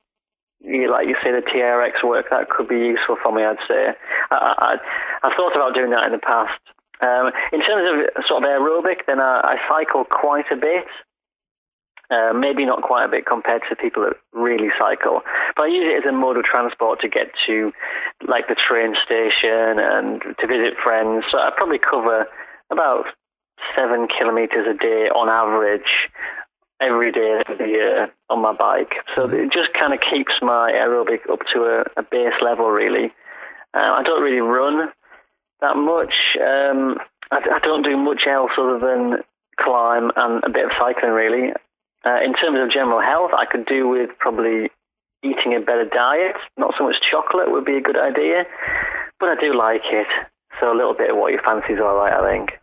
[0.61, 3.45] You, like you say, the TRX work that could be useful for me.
[3.45, 3.93] I'd say.
[4.31, 4.79] I, I,
[5.23, 6.61] I've thought about doing that in the past,
[7.01, 10.87] um, in terms of sort of aerobic, then I, I cycle quite a bit.
[12.11, 15.23] Uh, maybe not quite a bit compared to people that really cycle,
[15.57, 17.71] but I use it as a mode of transport to get to
[18.27, 21.27] like the train station and to visit friends.
[21.31, 22.27] So I probably cover
[22.71, 23.13] about
[23.77, 26.09] seven kilometers a day on average
[26.81, 28.95] every day of the year on my bike.
[29.15, 33.07] So it just kind of keeps my aerobic up to a, a base level, really.
[33.75, 34.91] Uh, I don't really run
[35.61, 36.15] that much.
[36.41, 36.99] Um,
[37.31, 39.23] I, I, don't do much else other than
[39.57, 41.53] climb and a bit of cycling, really.
[42.09, 44.71] Uh, in terms of general health, I could do with probably
[45.23, 46.37] eating a better diet.
[46.57, 48.47] Not so much chocolate would be a good idea,
[49.21, 50.07] but I do like it.
[50.59, 52.59] So a little bit of what you fancy is all right, I think.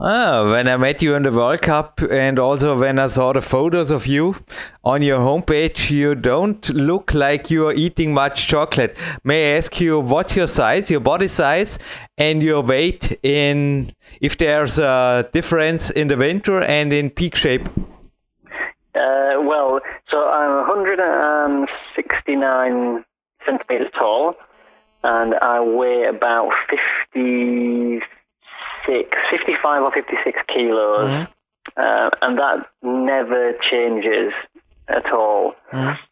[0.00, 3.40] Oh, when I met you in the World Cup and also when I saw the
[3.40, 4.34] photos of you
[4.84, 8.96] on your homepage, you don't look like you are eating much chocolate.
[9.22, 11.78] May I ask you what's your size, your body size,
[12.18, 17.68] and your weight in if there's a difference in the winter and in peak shape?
[18.96, 23.04] Uh, well, so I'm 169
[23.44, 24.36] centimeters tall,
[25.04, 26.54] and I weigh about
[27.12, 28.00] 50
[28.86, 31.24] 55 or 56 kilos, mm-hmm.
[31.76, 34.32] uh, and that never changes
[34.88, 35.54] at all.
[35.72, 36.02] Mm-hmm.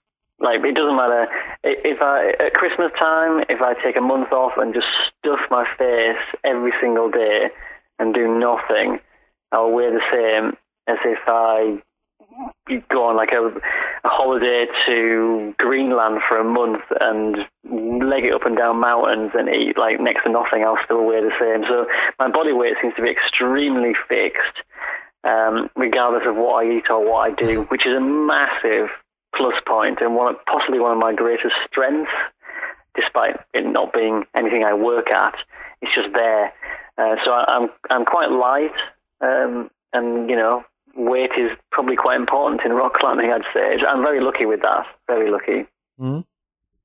[0.41, 1.29] Like it doesn't matter
[1.63, 5.65] if I at Christmas time, if I take a month off and just stuff my
[5.79, 7.51] face every single day
[7.99, 9.01] and do nothing,
[9.53, 11.81] I'll weigh the same as if I
[12.89, 18.47] go on like a, a holiday to Greenland for a month and leg it up
[18.47, 21.65] and down mountains and eat like next to nothing, I'll still weigh the same.
[21.69, 21.87] So
[22.19, 24.63] my body weight seems to be extremely fixed,
[25.25, 28.89] um, regardless of what I eat or what I do, which is a massive
[29.37, 32.13] plus point and one, possibly one of my greatest strengths,
[32.95, 35.35] despite it not being anything I work at.
[35.83, 36.53] It's just there.
[36.97, 38.77] Uh, so I, I'm I'm quite light,
[39.21, 40.65] um, and you know
[40.97, 43.77] weight is probably quite important in rock climbing, I'd say.
[43.87, 44.87] I'm very lucky with that.
[45.07, 45.67] Very lucky.
[46.01, 46.25] Mm.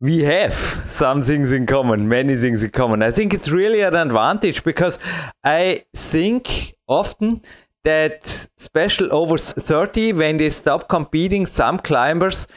[0.02, 0.54] We have
[0.88, 3.04] some things in common, many things in common.
[3.04, 4.98] I think it's really an advantage because
[5.44, 7.42] I think often
[7.84, 12.48] that special over 30, when they stop competing, some climbers,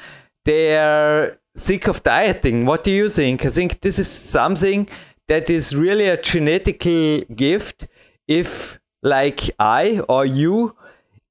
[0.45, 2.67] they're sick of dieting.
[2.67, 3.45] What do you think?
[3.45, 4.88] I think this is something
[5.29, 7.87] that is really a genetical gift.
[8.27, 10.77] If, like I or you,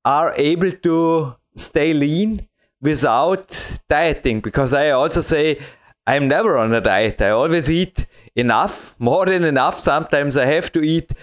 [0.06, 2.48] are able to stay lean
[2.82, 5.60] without dieting because I also say
[6.08, 7.22] I'm never on a diet.
[7.22, 9.80] I always eat enough, more than enough.
[9.80, 11.14] Sometimes I have to eat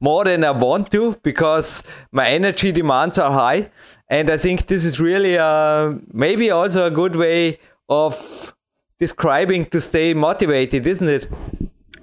[0.00, 3.70] more than I want to because my energy demands are high.
[4.10, 8.54] And I think this is really uh, maybe also a good way of
[8.98, 11.28] describing to stay motivated, isn't it?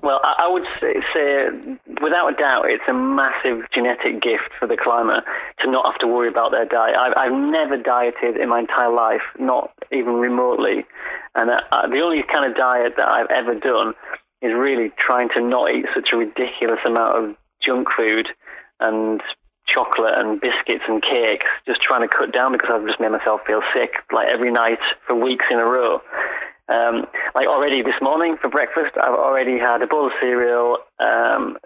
[0.01, 1.49] Well, I would say, say,
[2.05, 5.23] without a doubt, it's a massive genetic gift for the climber
[5.59, 6.95] to not have to worry about their diet.
[6.95, 10.85] I've, I've never dieted in my entire life, not even remotely.
[11.33, 13.95] And uh, uh, the only kind of diet that I've ever done
[14.43, 18.27] is really trying to not eat such a ridiculous amount of junk food
[18.79, 19.21] and
[19.67, 23.41] chocolate and biscuits and cakes, just trying to cut down because I've just made myself
[23.47, 26.01] feel sick like every night for weeks in a row.
[26.67, 31.57] Um, like already this morning for breakfast, I've already had a bowl of cereal, um,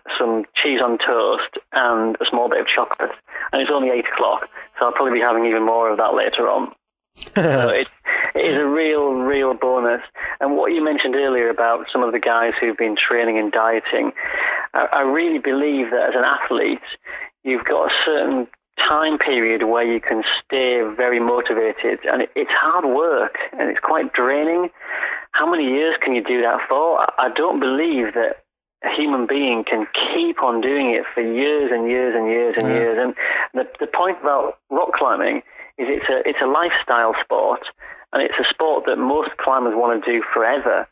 [0.79, 3.11] cheese on toast, and a small bit of chocolate.
[3.51, 6.49] And it's only eight o'clock, so I'll probably be having even more of that later
[6.49, 6.71] on.
[7.35, 7.87] so it,
[8.35, 10.01] it is a real, real bonus.
[10.39, 14.11] And what you mentioned earlier about some of the guys who've been training and dieting,
[14.73, 16.79] I, I really believe that as an athlete,
[17.43, 21.99] you've got a certain time period where you can stay very motivated.
[22.05, 24.69] And it, it's hard work and it's quite draining.
[25.31, 26.99] How many years can you do that for?
[26.99, 28.43] I, I don't believe that
[28.83, 32.67] a human being can keep on doing it for years and years and years and
[32.67, 32.73] yeah.
[32.73, 32.97] years.
[33.01, 33.13] And
[33.53, 35.37] the, the point about rock climbing
[35.77, 37.61] is it's a, it's a lifestyle sport
[38.13, 40.87] and it's a sport that most climbers want to do forever.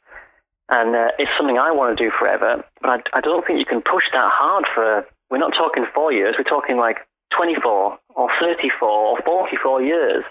[0.69, 3.65] And uh, it's something I want to do forever, but I, I don't think you
[3.65, 5.05] can push that hard for.
[5.31, 6.35] We're not talking four years.
[6.37, 10.23] We're talking like 24 or 34 or 44 years.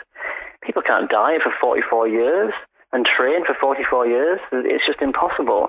[0.62, 2.52] People can't die for 44 years
[2.92, 4.40] and train for 44 years.
[4.52, 5.68] It's just impossible.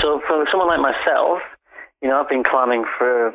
[0.00, 1.40] So for someone like myself,
[2.02, 3.34] you know, I've been climbing for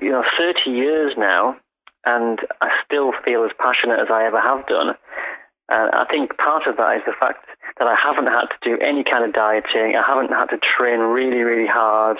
[0.00, 1.56] you know 30 years now,
[2.04, 4.94] and I still feel as passionate as I ever have done.
[5.68, 7.46] And I think part of that is the fact
[7.78, 9.94] that I haven't had to do any kind of dieting.
[9.94, 12.18] I haven't had to train really, really hard.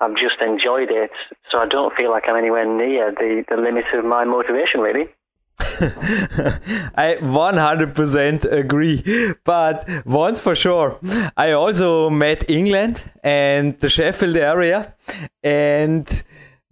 [0.00, 1.10] I've just enjoyed it.
[1.50, 5.06] So I don't feel like I'm anywhere near the, the limit of my motivation, really.
[5.60, 9.34] I 100% agree.
[9.44, 10.98] But once for sure,
[11.36, 14.94] I also met England and the Sheffield area.
[15.42, 16.24] And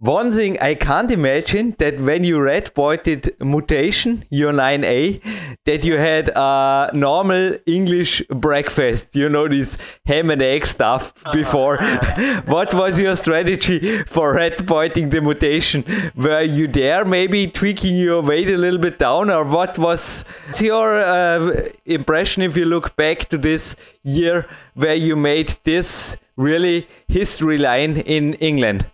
[0.03, 5.21] one thing I can't imagine that when you red pointed mutation, your 9A,
[5.63, 11.31] that you had a normal English breakfast, you know, this ham and egg stuff uh-huh.
[11.31, 11.77] before.
[12.47, 15.85] what was your strategy for red pointing the mutation?
[16.17, 20.25] Were you there maybe tweaking your weight a little bit down, or what was
[20.59, 26.89] your uh, impression if you look back to this year where you made this really
[27.07, 28.85] history line in England?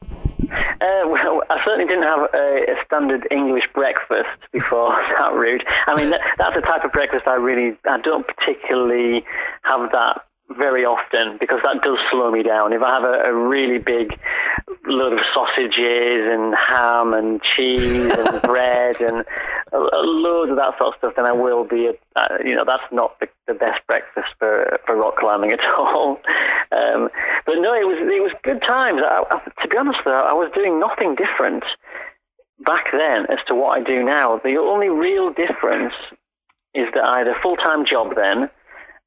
[0.81, 5.63] Uh, well, I certainly didn't have a, a, standard English breakfast before that route.
[5.87, 9.25] I mean, that, that's a type of breakfast I really, I don't particularly
[9.63, 10.25] have that
[10.57, 12.73] very often because that does slow me down.
[12.73, 14.19] If I have a, a really big
[14.85, 19.23] load of sausages and ham and cheese and bread and
[19.71, 23.19] loads of that sort of stuff, then I will be, uh, you know, that's not
[23.19, 26.19] the, the, best breakfast for, for rock climbing at all.
[26.71, 27.09] Um,
[27.45, 29.01] but no, it was it was good times.
[29.03, 31.63] I, I, to be honest, though, I was doing nothing different
[32.65, 34.39] back then as to what I do now.
[34.43, 35.93] The only real difference
[36.73, 38.49] is that I had a full time job then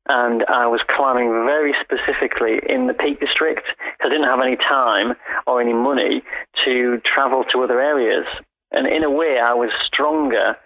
[0.08, 4.56] and I was climbing very specifically in the Peak District because I didn't have any
[4.56, 5.14] time
[5.46, 6.22] or any money
[6.64, 8.26] to travel to other areas.
[8.72, 10.56] And in a way, I was stronger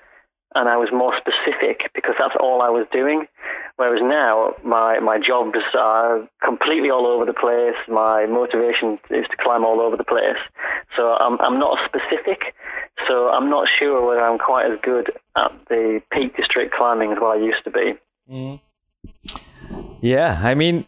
[0.55, 3.27] and I was more specific because that's all I was doing.
[3.77, 7.77] Whereas now, my, my jobs are completely all over the place.
[7.89, 10.39] My motivation is to climb all over the place.
[10.97, 12.55] So I'm, I'm not specific.
[13.07, 17.19] So I'm not sure whether I'm quite as good at the Peak District climbing as
[17.19, 17.95] what I used to be.
[18.31, 18.61] Mm.
[20.01, 20.87] Yeah, I mean,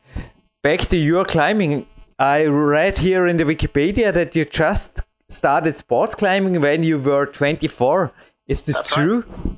[0.62, 1.86] back to your climbing.
[2.18, 7.26] I read here in the Wikipedia that you just started sports climbing when you were
[7.26, 8.12] 24.
[8.46, 9.24] Is this That's true?
[9.26, 9.56] Right.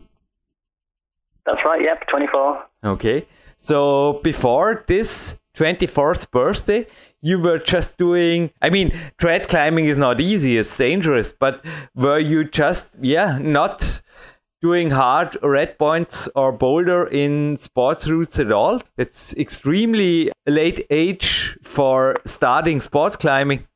[1.47, 2.67] That's right, yep, 24.
[2.85, 3.27] Okay.
[3.61, 6.87] So before this 24th birthday,
[7.23, 12.19] you were just doing i mean trad climbing is not easy it's dangerous but were
[12.19, 14.03] you just yeah not
[14.61, 18.81] doing hard red points or boulder in sports routes at all.
[18.97, 23.67] It's extremely late age for starting sports climbing.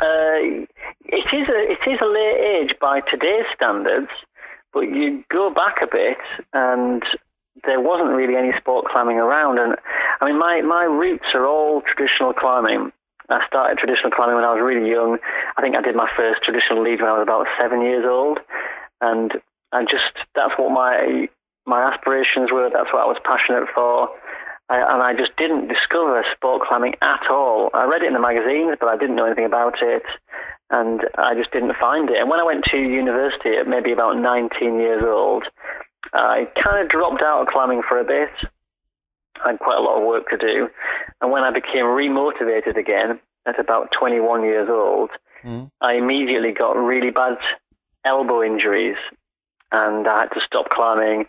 [0.00, 0.66] Uh,
[1.06, 4.10] it is a it is a late age by today's standards,
[4.72, 6.18] but you go back a bit
[6.52, 7.02] and
[7.64, 9.58] there wasn't really any sport climbing around.
[9.58, 9.76] And
[10.20, 12.92] I mean, my my roots are all traditional climbing.
[13.28, 15.18] I started traditional climbing when I was really young.
[15.56, 18.38] I think I did my first traditional lead when I was about seven years old,
[19.00, 19.32] and
[19.78, 21.28] and just that's what my
[21.66, 22.70] my aspirations were.
[22.72, 24.08] That's what I was passionate for.
[24.68, 27.70] I, and I just didn't discover sport climbing at all.
[27.74, 30.02] I read it in the magazines, but I didn't know anything about it,
[30.70, 32.18] and I just didn't find it.
[32.18, 35.44] And when I went to university at maybe about 19 years old,
[36.12, 38.30] I kind of dropped out of climbing for a bit.
[39.44, 40.68] I had quite a lot of work to do,
[41.20, 45.10] and when I became remotivated again at about 21 years old,
[45.44, 45.70] mm.
[45.80, 47.36] I immediately got really bad
[48.04, 48.96] elbow injuries
[49.72, 51.26] and I had to stop climbing.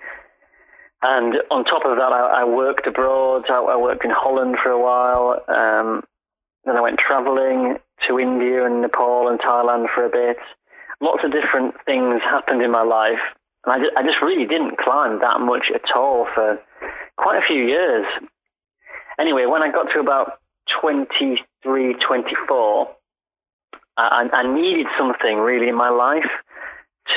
[1.01, 3.45] And on top of that, I, I worked abroad.
[3.49, 5.43] I, I, worked in Holland for a while.
[5.47, 6.03] Um,
[6.65, 7.77] then I went traveling
[8.07, 10.37] to India and Nepal and Thailand for a bit.
[10.99, 13.21] Lots of different things happened in my life.
[13.65, 16.57] And I just, I just really didn't climb that much at all for
[17.17, 18.05] quite a few years.
[19.19, 20.39] Anyway, when I got to about
[20.81, 22.89] 23, 24,
[23.97, 26.29] I, I needed something really in my life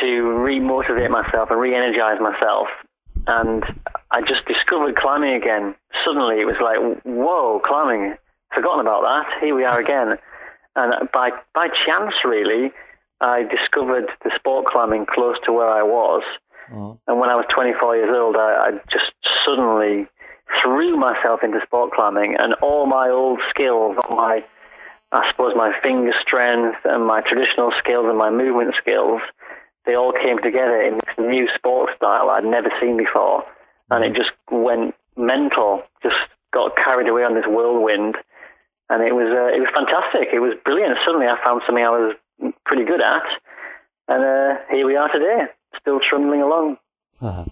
[0.01, 2.69] to re-motivate myself and re-energize myself.
[3.27, 3.65] And
[4.11, 5.75] I just discovered climbing again.
[6.05, 8.17] Suddenly it was like, whoa, climbing.
[8.55, 9.41] Forgotten about that.
[9.41, 10.19] Here we are again.
[10.77, 12.73] And by, by chance, really,
[13.21, 16.23] I discovered the sport climbing close to where I was.
[16.73, 16.99] Mm.
[17.07, 19.13] And when I was 24 years old, I, I just
[19.45, 20.07] suddenly
[20.63, 24.43] threw myself into sport climbing and all my old skills, all my,
[25.13, 29.21] I suppose my finger strength and my traditional skills and my movement skills
[29.87, 33.45] they all came together in this new sports style I'd never seen before,
[33.91, 35.83] and it just went mental.
[36.03, 36.17] Just
[36.53, 38.17] got carried away on this whirlwind,
[38.89, 40.29] and it was uh, it was fantastic.
[40.33, 40.99] It was brilliant.
[41.05, 42.15] Suddenly, I found something I was
[42.65, 43.23] pretty good at,
[44.09, 45.47] and uh, here we are today,
[45.79, 46.79] still trundling along.
[47.21, 47.45] Uh-huh.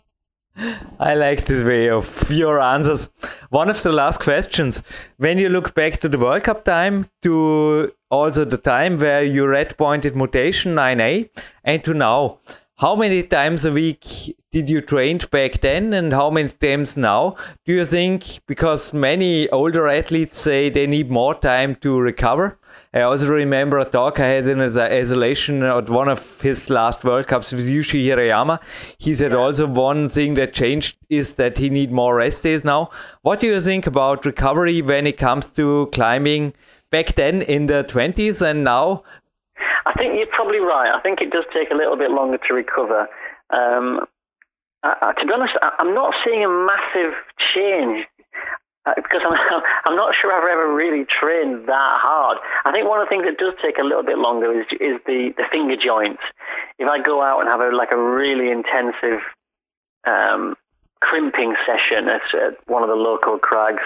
[0.99, 3.09] I like this way of your answers.
[3.51, 4.83] One of the last questions.
[5.17, 9.47] When you look back to the World Cup time, to also the time where you
[9.47, 11.31] red pointed mutation 9A,
[11.65, 12.39] and to now,
[12.77, 17.37] how many times a week did you train back then and how many times now
[17.65, 22.57] do you think because many older athletes say they need more time to recover
[22.95, 27.27] i also remember a talk i had in isolation at one of his last world
[27.27, 28.59] cups with yushi hirayama
[28.99, 32.91] he said also one thing that changed is that he need more rest days now
[33.23, 36.53] what do you think about recovery when it comes to climbing
[36.91, 39.03] back then in the 20s and now
[39.87, 40.93] I think you're probably right.
[40.95, 43.09] I think it does take a little bit longer to recover.
[43.49, 44.01] Um,
[44.83, 47.15] uh, to be honest, I'm not seeing a massive
[47.55, 48.07] change
[48.89, 52.39] uh, because I'm, I'm not sure I've ever really trained that hard.
[52.65, 55.01] I think one of the things that does take a little bit longer is is
[55.07, 56.23] the, the finger joints.
[56.79, 59.21] If I go out and have a like a really intensive
[60.07, 60.57] um,
[61.01, 63.83] crimping session at, at one of the local crags,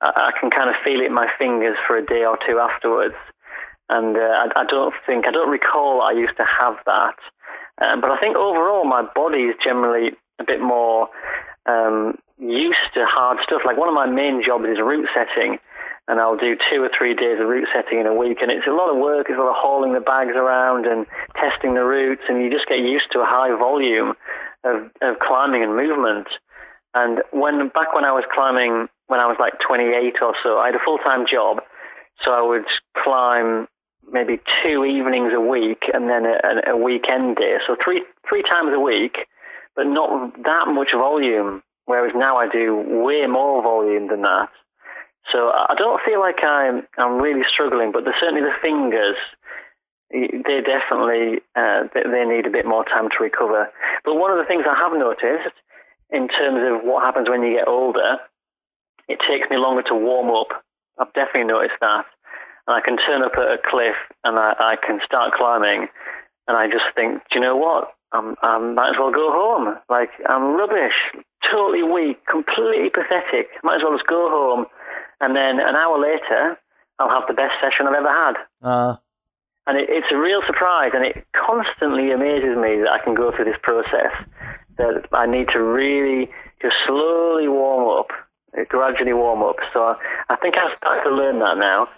[0.00, 2.58] I, I can kind of feel it in my fingers for a day or two
[2.58, 3.16] afterwards
[3.88, 7.14] and uh, I, I, don't think I don't recall I used to have that.
[7.80, 11.08] Um, but I think overall my body is generally a bit more
[11.66, 13.62] um, used to hard stuff.
[13.64, 15.58] Like one of my main jobs is route setting,
[16.08, 18.66] and I'll do two or three days of route setting in a week, and it's
[18.66, 19.26] a lot of work.
[19.28, 22.68] It's a lot of hauling the bags around and testing the routes, and you just
[22.68, 24.14] get used to a high volume
[24.64, 26.28] of, of climbing and movement.
[26.94, 30.66] And when back when I was climbing, when I was like 28 or so, I
[30.66, 31.58] had a full time job,
[32.24, 32.64] so I would
[33.02, 33.68] climb
[34.10, 38.70] maybe two evenings a week and then a, a weekend day, so three three times
[38.72, 39.26] a week,
[39.74, 41.62] but not that much volume.
[41.86, 44.50] Whereas now I do way more volume than that.
[45.32, 49.16] So I don't feel like I'm I'm really struggling, but certainly the fingers.
[50.10, 53.68] They definitely uh, they need a bit more time to recover.
[54.04, 55.54] But one of the things I have noticed
[56.10, 58.18] in terms of what happens when you get older,
[59.08, 60.62] it takes me longer to warm up.
[60.98, 62.06] I've definitely noticed that,
[62.66, 65.88] and I can turn up at a cliff and I, I can start climbing,
[66.46, 67.92] and I just think, do you know what?
[68.12, 69.74] I'm, I might as well go home.
[69.90, 70.94] Like I'm rubbish,
[71.50, 73.48] totally weak, completely pathetic.
[73.62, 74.66] Might as well just go home
[75.20, 76.58] and then an hour later,
[76.98, 78.34] I'll have the best session I've ever had.
[78.62, 78.96] Uh,
[79.66, 83.32] and it, it's a real surprise, and it constantly amazes me that I can go
[83.34, 84.12] through this process.
[84.76, 86.30] That I need to really
[86.60, 88.10] just slowly warm up,
[88.68, 89.56] gradually warm up.
[89.72, 91.88] So I think I've started to learn that now.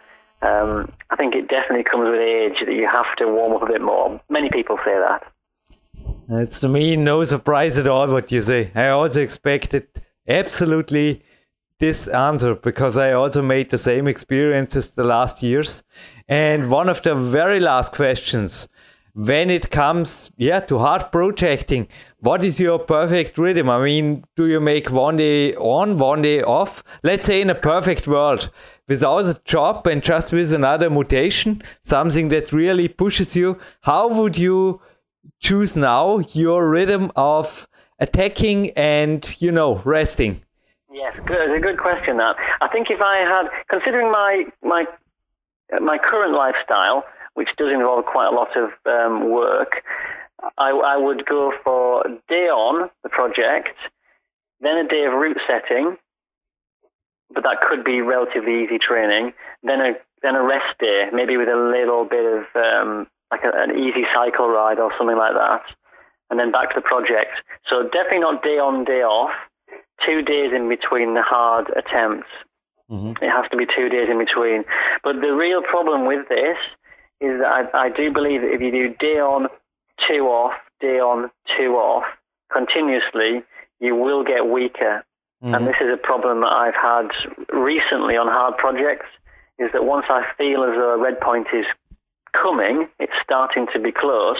[0.40, 3.66] Um, I think it definitely comes with age that you have to warm up a
[3.66, 4.20] bit more.
[4.30, 5.26] Many people say that.
[6.30, 8.70] It's to me no surprise at all what you say.
[8.74, 9.86] I also expected
[10.28, 11.22] absolutely
[11.78, 15.82] this answer because I also made the same experiences the last years.
[16.28, 18.68] And one of the very last questions,
[19.14, 21.88] when it comes, yeah, to hard projecting,
[22.20, 23.70] what is your perfect rhythm?
[23.70, 26.84] I mean, do you make one day on, one day off?
[27.02, 28.50] Let's say in a perfect world,
[28.86, 33.58] without a job and just with another mutation, something that really pushes you.
[33.80, 34.82] How would you
[35.40, 37.68] choose now your rhythm of
[37.98, 40.42] attacking and, you know, resting?
[40.92, 41.50] Yes, good.
[41.50, 42.16] It's a good question.
[42.16, 44.84] That I think if I had, considering my my
[45.80, 47.04] my current lifestyle,
[47.34, 49.82] which does involve quite a lot of um, work,
[50.56, 53.76] I, I would go for day on the project,
[54.60, 55.96] then a day of route setting,
[57.32, 59.34] but that could be relatively easy training.
[59.62, 63.52] Then a then a rest day, maybe with a little bit of um, like a,
[63.54, 65.62] an easy cycle ride or something like that,
[66.30, 67.32] and then back to the project.
[67.68, 69.32] So definitely not day on, day off
[70.04, 72.28] two days in between the hard attempts.
[72.90, 73.22] Mm-hmm.
[73.22, 74.64] It has to be two days in between.
[75.02, 76.56] But the real problem with this
[77.20, 79.48] is that I, I do believe that if you do day on,
[80.06, 82.04] two off, day on, two off
[82.52, 83.42] continuously,
[83.80, 85.04] you will get weaker.
[85.42, 85.54] Mm-hmm.
[85.54, 87.08] And this is a problem that I've had
[87.52, 89.06] recently on hard projects.
[89.58, 91.66] Is that once I feel as though a red point is
[92.32, 94.38] coming, it's starting to be close.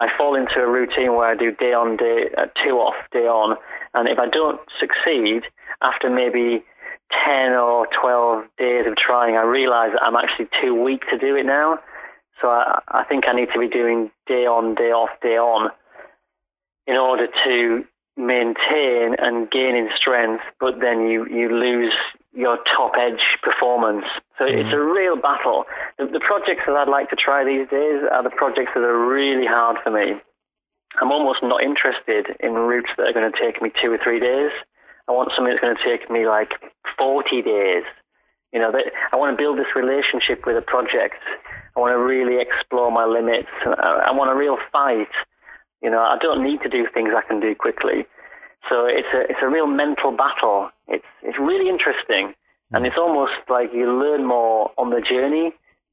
[0.00, 3.26] I fall into a routine where I do day on, day uh, two off, day
[3.26, 3.56] on,
[3.94, 5.44] and if I don't succeed
[5.80, 6.64] after maybe
[7.24, 11.36] 10 or 12 days of trying, I realize that I'm actually too weak to do
[11.36, 11.78] it now.
[12.40, 15.70] So I, I think I need to be doing day on, day off, day on
[16.86, 17.84] in order to
[18.16, 21.94] maintain and gain in strength, but then you, you lose
[22.34, 24.04] your top edge performance.
[24.38, 24.58] So mm-hmm.
[24.58, 25.64] it's a real battle.
[25.98, 29.08] The, the projects that I'd like to try these days are the projects that are
[29.08, 30.20] really hard for me.
[31.00, 34.20] I'm almost not interested in routes that are going to take me two or three
[34.20, 34.50] days.
[35.08, 36.52] I want something that's going to take me like
[36.98, 37.82] 40 days.
[38.52, 41.22] You know, that I want to build this relationship with a project.
[41.74, 43.48] I want to really explore my limits.
[43.64, 45.08] I, I want a real fight.
[45.82, 48.04] You know, I don't need to do things I can do quickly.
[48.68, 50.70] So it's a it's a real mental battle.
[50.88, 52.34] It's it's really interesting,
[52.72, 55.52] and it's almost like you learn more on the journey.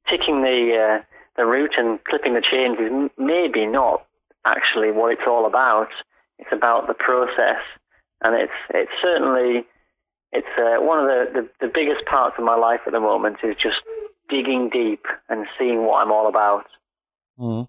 [0.10, 1.04] Ticking the uh,
[1.36, 4.06] the route and clipping the chains is maybe not
[4.46, 5.90] actually what it's all about.
[6.38, 7.62] It's about the process,
[8.22, 9.66] and it's it's certainly
[10.32, 13.38] it's uh, one of the, the, the biggest parts of my life at the moment
[13.44, 13.82] is just
[14.30, 16.66] digging deep and seeing what I'm all about.
[17.40, 17.68] Mm.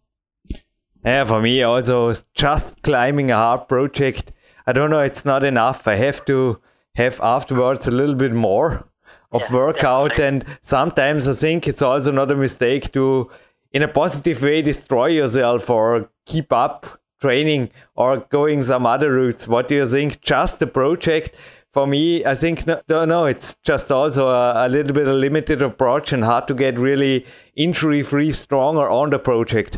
[1.04, 4.32] Yeah, for me also just climbing a hard project.
[4.66, 5.88] I don't know, it's not enough.
[5.88, 6.60] I have to
[6.94, 8.86] have afterwards a little bit more
[9.32, 10.46] of yeah, workout, definitely.
[10.52, 13.30] and sometimes I think it's also not a mistake to
[13.72, 19.46] in a positive way destroy yourself or keep up training or going some other routes
[19.46, 21.36] what do you think just the project
[21.72, 25.60] for me i think no, no it's just also a, a little bit a limited
[25.62, 29.76] approach and hard to get really injury free stronger on the project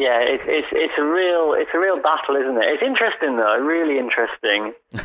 [0.00, 3.56] yeah it's, it's it's a real it's a real battle isn't it it's interesting though
[3.58, 4.72] really interesting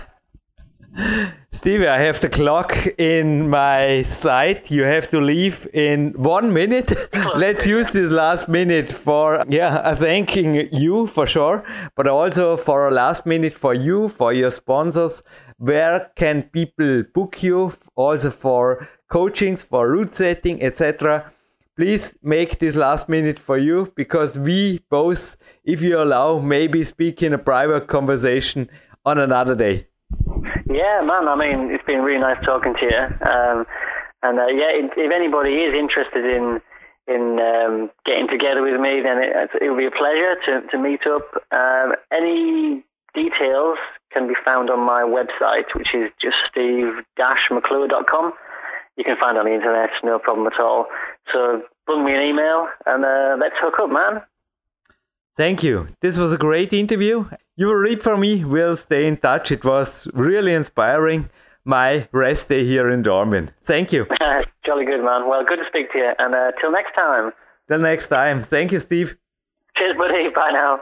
[1.52, 4.72] Stevie, I have the clock in my side.
[4.72, 6.94] You have to leave in one minute.
[7.36, 11.66] Let's use this last minute for yeah, thanking you for sure,
[11.96, 15.22] but also for a last minute for you, for your sponsors.
[15.58, 21.32] where can people book you also for coachings, for route setting, etc.
[21.78, 27.22] Please make this last minute for you because we both, if you allow, maybe speak
[27.22, 28.70] in a private conversation
[29.06, 29.88] on another day.
[30.70, 31.28] Yeah, man.
[31.28, 33.28] I mean, it's been really nice talking to you.
[33.28, 33.66] Um,
[34.24, 36.62] and uh, yeah, if anybody is interested in
[37.08, 40.78] in um, getting together with me, then it, it will be a pleasure to, to
[40.80, 41.22] meet up.
[41.52, 43.78] Um, any details
[44.12, 48.34] can be found on my website, which is just steve-mcclure.com.
[48.98, 50.88] You can find on the internet, no problem at all.
[51.34, 54.22] So bring me an email and uh, let's hook up, man.
[55.38, 55.90] Thank you.
[56.02, 57.26] This was a great interview.
[57.58, 58.46] You will read for me.
[58.46, 59.52] We'll stay in touch.
[59.52, 61.30] It was really inspiring
[61.66, 63.50] my rest day here in Dormin.
[63.64, 64.06] Thank you.
[64.66, 65.28] Jolly good, man.
[65.28, 66.12] Well, good to speak to you.
[66.20, 67.32] And uh, till next time.
[67.68, 68.44] Till next time.
[68.44, 69.18] Thank you, Steve.
[69.78, 70.30] Cheers, buddy.
[70.34, 70.80] Bye now.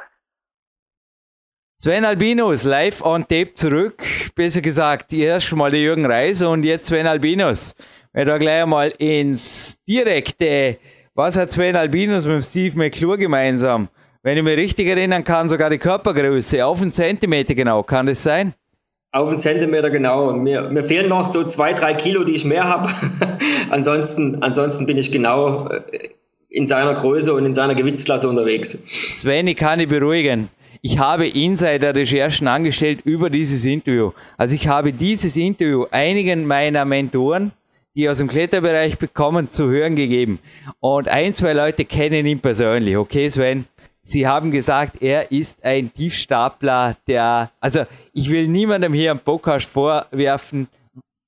[1.77, 4.03] Sven Albinus live on tape zurück.
[4.35, 7.75] Besser gesagt, erst mal der Jürgen Reis und jetzt Sven Albinus.
[8.16, 10.78] Wenn wir gleich mal ins direkte,
[11.16, 13.88] was hat Sven Albinus mit Steve McClure gemeinsam?
[14.22, 17.82] Wenn ich mich richtig erinnern kann, sogar die Körpergröße auf einen Zentimeter genau.
[17.82, 18.53] Kann das sein?
[19.11, 20.32] Auf einen Zentimeter genau.
[20.32, 22.88] Mir, mir fehlen noch so zwei, drei Kilo, die ich mehr habe.
[23.72, 25.82] ansonsten, ansonsten bin ich genau äh,
[26.49, 28.78] in seiner Größe und in seiner Gewichtsklasse unterwegs.
[28.86, 30.49] Sven, ich kann dich beruhigen.
[30.84, 34.11] Ich habe Insider-Recherchen angestellt über dieses Interview.
[34.38, 37.53] Also ich habe dieses Interview einigen meiner Mentoren,
[37.95, 40.39] die aus dem Kletterbereich bekommen, zu hören gegeben.
[40.79, 42.97] Und ein, zwei Leute kennen ihn persönlich.
[42.97, 43.65] Okay, Sven?
[44.01, 49.69] Sie haben gesagt, er ist ein Tiefstapler, der, also ich will niemandem hier am Podcast
[49.69, 50.67] vorwerfen,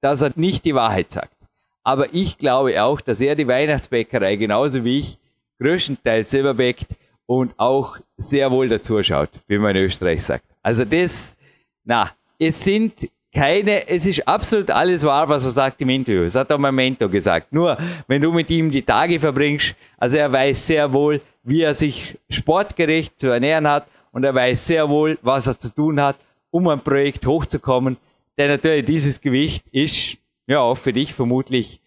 [0.02, 1.36] dass er nicht die Wahrheit sagt.
[1.84, 5.20] Aber ich glaube auch, dass er die Weihnachtsbäckerei genauso wie ich
[5.62, 6.88] größtenteils selber bäckt
[7.28, 10.46] und auch sehr wohl dazu schaut, wie man in Österreich sagt.
[10.62, 11.36] Also das,
[11.86, 16.24] na, es sind keine, es ist absolut alles wahr, was er sagt im Interview.
[16.24, 17.52] Das hat auch mein Mentor gesagt.
[17.52, 17.78] Nur,
[18.08, 22.18] wenn du mit ihm die Tage verbringst, also er weiß sehr wohl, wie er sich
[22.30, 26.16] sportgerecht zu ernähren hat und er weiß sehr wohl, was er zu tun hat,
[26.50, 27.98] um ein Projekt hochzukommen.
[28.38, 30.18] Denn natürlich dieses Gewicht ist
[30.48, 31.82] ja auch für dich vermutlich,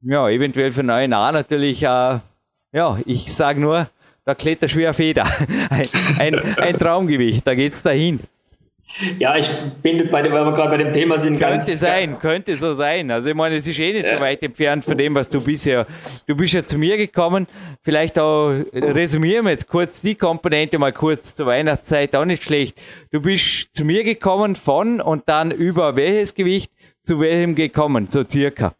[0.00, 2.20] ja, eventuell für neue Nah natürlich, äh,
[2.72, 3.90] ja, ich sage nur,
[4.24, 5.24] da klettert schwer Feder.
[5.70, 5.86] ein,
[6.18, 8.20] ein, ein Traumgewicht, da geht's dahin.
[9.18, 9.50] Ja, ich
[9.82, 11.66] bin bei dem, weil wir gerade bei dem Thema sind, könnte ganz.
[11.66, 13.10] Könnte sein, könnte so sein.
[13.10, 15.86] Also ich meine, es ist eh nicht so weit entfernt von dem, was du bisher.
[16.28, 17.46] Du bist ja zu mir gekommen.
[17.82, 22.80] Vielleicht auch resümieren wir jetzt kurz die Komponente mal kurz zur Weihnachtszeit, auch nicht schlecht.
[23.10, 26.70] Du bist zu mir gekommen von und dann über welches Gewicht
[27.02, 28.74] zu welchem gekommen, so circa.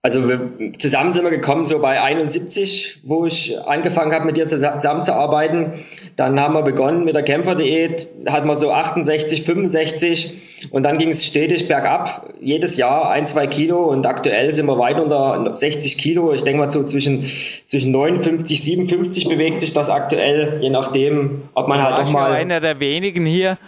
[0.00, 4.46] Also wir, zusammen sind wir gekommen so bei 71, wo ich angefangen habe, mit dir
[4.46, 5.72] zusammenzuarbeiten.
[6.14, 11.08] Dann haben wir begonnen mit der Kämpferdiät, hatten wir so 68, 65 und dann ging
[11.08, 15.98] es stetig bergab, jedes Jahr ein, zwei Kilo und aktuell sind wir weit unter 60
[15.98, 16.32] Kilo.
[16.32, 17.24] Ich denke mal so zwischen,
[17.66, 22.34] zwischen 59, 57 bewegt sich das aktuell, je nachdem, ob man halt auch mal...
[22.34, 23.58] einer der wenigen hier,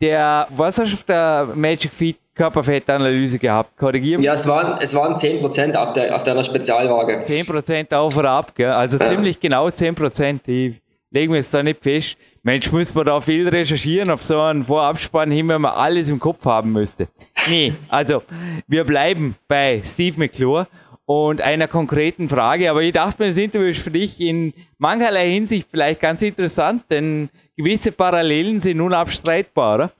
[0.00, 3.76] der, was auf der Magic Feet Körperfettanalyse gehabt.
[3.76, 4.22] Korrigieren.
[4.22, 7.20] Ja, es waren, es waren 10% auf, der, auf deiner Spezialwaage.
[7.20, 8.70] 10% auf oder ab, gell?
[8.70, 9.06] also ja.
[9.06, 10.40] ziemlich genau 10%.
[10.46, 10.80] Die
[11.10, 12.16] legen wir jetzt da nicht fest.
[12.42, 16.18] Mensch, muss man da viel recherchieren auf so einen Vorabspann hin, wenn man alles im
[16.18, 17.08] Kopf haben müsste.
[17.48, 18.22] Nee, also
[18.66, 20.66] wir bleiben bei Steve McClure
[21.04, 22.70] und einer konkreten Frage.
[22.70, 26.84] Aber ich dachte mir, das Interview ist für dich in mancherlei Hinsicht vielleicht ganz interessant,
[26.90, 29.92] denn gewisse Parallelen sind unabstreitbar, oder?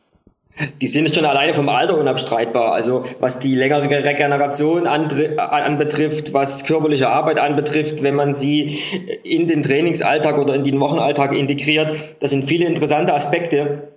[0.81, 2.73] Die sind schon alleine vom Alter unabstreitbar.
[2.73, 8.79] Also was die längere Regeneration anbetrifft, was körperliche Arbeit anbetrifft, wenn man sie
[9.25, 13.97] in den Trainingsalltag oder in den Wochenalltag integriert, das sind viele interessante Aspekte,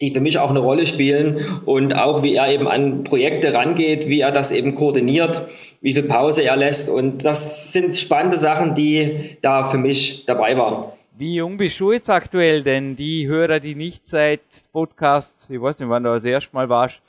[0.00, 4.08] die für mich auch eine Rolle spielen und auch wie er eben an Projekte rangeht,
[4.08, 5.42] wie er das eben koordiniert,
[5.80, 10.56] wie viel Pause er lässt und das sind spannende Sachen, die da für mich dabei
[10.56, 10.86] waren.
[11.14, 12.62] Wie jung bist du jetzt aktuell?
[12.62, 14.40] Denn die Hörer, die nicht seit
[14.72, 17.00] Podcast, ich weiß nicht, wann du das erste Mal warst,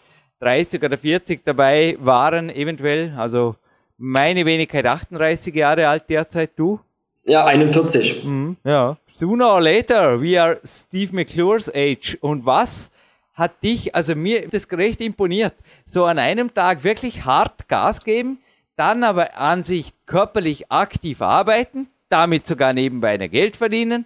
[0.42, 3.56] 30 oder 40 dabei waren, eventuell, also
[3.98, 6.80] meine Wenigkeit 38 Jahre alt derzeit, du?
[7.24, 8.26] Ja, 41.
[8.26, 8.98] Mhm, ja.
[9.14, 12.18] Sooner or later, we are Steve McClure's age.
[12.20, 12.92] Und was
[13.34, 15.54] hat dich, also mir das recht imponiert,
[15.86, 18.40] so an einem Tag wirklich hart Gas geben,
[18.76, 24.06] dann aber an sich körperlich aktiv arbeiten, damit sogar nebenbei ein Geld verdienen.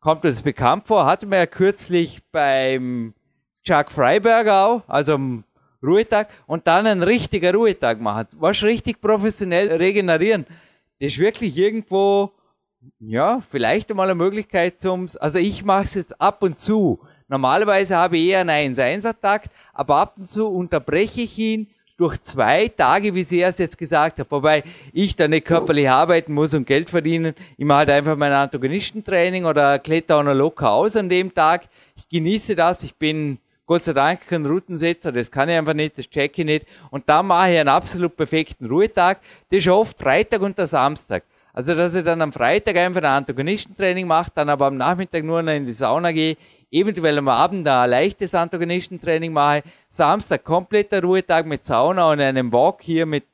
[0.00, 3.14] Kommt uns bekannt vor, hatten wir ja kürzlich beim
[3.64, 5.44] Chuck Freiberger auch, also am
[5.82, 8.28] Ruhetag, und dann einen richtigen Ruhetag machen.
[8.38, 10.46] Was richtig professionell regenerieren.
[11.00, 12.32] Das ist wirklich irgendwo,
[13.00, 17.94] ja, vielleicht einmal eine Möglichkeit zum, also ich mache es jetzt ab und zu, Normalerweise
[17.96, 23.14] habe ich eher einen 1-1-Takt, aber ab und zu unterbreche ich ihn durch zwei Tage,
[23.14, 24.30] wie Sie erst jetzt gesagt haben.
[24.30, 27.34] Wobei ich da nicht körperlich arbeiten muss und Geld verdienen.
[27.58, 31.68] Ich mache halt einfach mein Antagonistentraining oder kletter auch noch locker aus an dem Tag.
[31.96, 32.84] Ich genieße das.
[32.84, 35.10] Ich bin Gott sei Dank kein Routensetzer.
[35.10, 36.66] Das kann ich einfach nicht, das checke ich nicht.
[36.90, 39.18] Und dann mache ich einen absolut perfekten Ruhetag.
[39.50, 41.24] Das ist oft Freitag und der Samstag.
[41.52, 45.42] Also, dass ich dann am Freitag einfach ein Antagonistentraining mache, dann aber am Nachmittag nur
[45.42, 46.36] noch in die Sauna gehe,
[46.70, 52.82] eventuell am Abend ein leichtes Antagonistentraining mache, Samstag kompletter Ruhetag mit Sauna und einem Walk
[52.82, 53.24] hier mit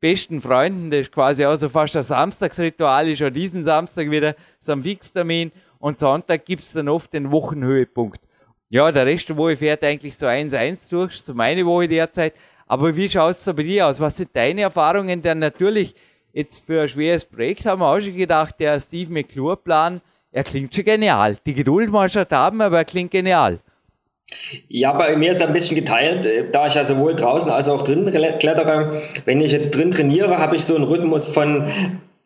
[0.00, 4.34] besten Freunden, das ist quasi auch so fast ein Samstagsritual, ist auch diesen Samstag wieder
[4.60, 8.20] so ein Fixtermin und Sonntag gibt's dann oft den Wochenhöhepunkt.
[8.68, 12.34] Ja, der Rest der Woche fährt eigentlich so 1-1 durch, so meine Woche derzeit.
[12.66, 14.00] Aber wie schaut's da bei dir aus?
[14.00, 15.22] Was sind deine Erfahrungen?
[15.22, 15.94] Denn natürlich,
[16.32, 20.00] jetzt für ein schweres Projekt haben wir auch schon gedacht, der Steve McClure-Plan,
[20.36, 21.38] er klingt schon genial.
[21.46, 23.58] Die Geduld muss schon haben, aber er klingt genial.
[24.68, 27.68] Ja, bei mir ist er ein bisschen geteilt, äh, da ich ja sowohl draußen als
[27.70, 28.04] auch drin
[28.38, 29.00] klettere.
[29.24, 31.66] Wenn ich jetzt drin trainiere, habe ich so einen Rhythmus von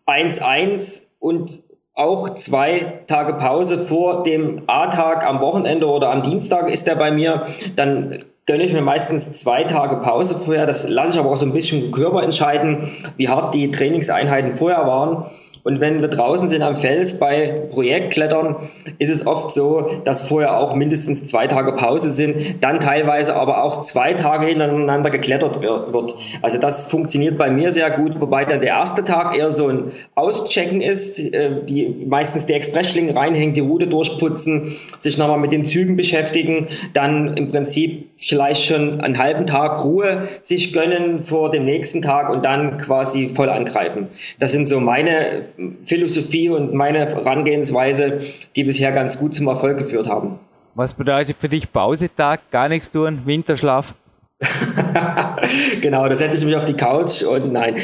[0.06, 1.60] 1-1 und
[1.94, 7.12] auch zwei Tage Pause vor dem A-Tag am Wochenende oder am Dienstag ist der bei
[7.12, 7.46] mir.
[7.76, 10.66] Dann gönne ich mir meistens zwei Tage Pause vorher.
[10.66, 14.86] Das lasse ich aber auch so ein bisschen Körper entscheiden, wie hart die Trainingseinheiten vorher
[14.86, 15.26] waren.
[15.62, 18.56] Und wenn wir draußen sind am Fels bei Projektklettern,
[18.98, 23.62] ist es oft so, dass vorher auch mindestens zwei Tage Pause sind, dann teilweise aber
[23.62, 26.14] auch zwei Tage hintereinander geklettert wird.
[26.42, 29.92] Also das funktioniert bei mir sehr gut, wobei dann der erste Tag eher so ein
[30.14, 35.64] Auschecken ist, äh, die meistens die Expressschlingen reinhängen, die Route durchputzen, sich nochmal mit den
[35.64, 41.64] Zügen beschäftigen, dann im Prinzip vielleicht schon einen halben Tag Ruhe sich gönnen vor dem
[41.64, 44.08] nächsten Tag und dann quasi voll angreifen.
[44.38, 45.42] Das sind so meine
[45.82, 48.20] Philosophie und meine Herangehensweise,
[48.56, 50.38] die bisher ganz gut zum Erfolg geführt haben.
[50.74, 52.50] Was bedeutet für dich Pausetag?
[52.50, 53.94] Gar nichts tun, Winterschlaf?
[55.82, 57.74] genau, da setze ich mich auf die Couch und nein.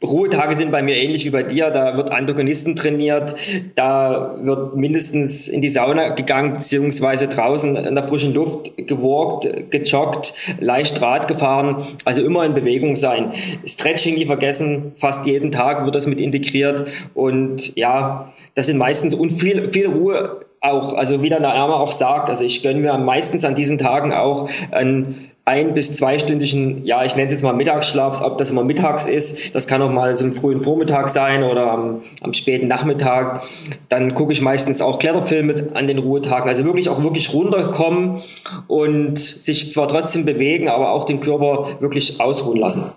[0.00, 1.70] Ruhetage sind bei mir ähnlich wie bei dir.
[1.70, 3.34] Da wird Antagonisten trainiert,
[3.74, 10.34] da wird mindestens in die Sauna gegangen, beziehungsweise draußen in der frischen Luft gewalkt, gejoggt,
[10.60, 11.84] leicht Rad gefahren.
[12.04, 13.32] Also immer in Bewegung sein.
[13.66, 16.86] Stretching nie vergessen, fast jeden Tag wird das mit integriert.
[17.14, 21.92] Und ja, das sind meistens und viel, viel Ruhe auch, also wie der Name auch
[21.92, 27.04] sagt, also ich gönne mir meistens an diesen Tagen auch ein ein- bis zweistündigen, ja,
[27.04, 30.14] ich nenne es jetzt mal Mittagsschlaf, ob das immer mittags ist, das kann auch mal
[30.14, 33.42] so im frühen Vormittag sein oder am, am späten Nachmittag.
[33.88, 36.48] Dann gucke ich meistens auch Kletterfilme an den Ruhetagen.
[36.48, 38.20] Also wirklich auch wirklich runterkommen
[38.66, 42.92] und sich zwar trotzdem bewegen, aber auch den Körper wirklich ausruhen lassen.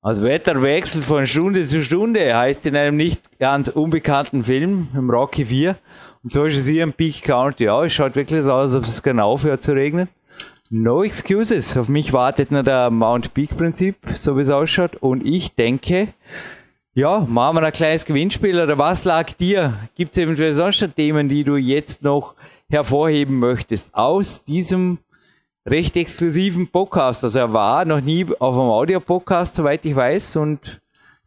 [0.00, 5.44] Also Wetterwechsel von Stunde zu Stunde heißt in einem nicht ganz unbekannten Film, im Rocky
[5.44, 5.76] 4.
[6.22, 7.82] Und so ist es hier im Peak County auch.
[7.82, 10.08] Es schaut wirklich so aus, als ob es genau aufhört zu regnen.
[10.70, 11.76] No excuses.
[11.78, 14.96] Auf mich wartet nur der Mount Peak Prinzip, so wie es ausschaut.
[14.96, 16.08] Und ich denke,
[16.92, 19.78] ja, machen wir ein kleines Gewinnspiel oder was lag dir?
[19.94, 22.34] Gibt es eventuell sonst Themen, die du jetzt noch
[22.68, 24.98] hervorheben möchtest aus diesem
[25.66, 27.24] recht exklusiven Podcast?
[27.24, 30.82] Also er war noch nie auf einem Audio-Podcast, soweit ich weiß, und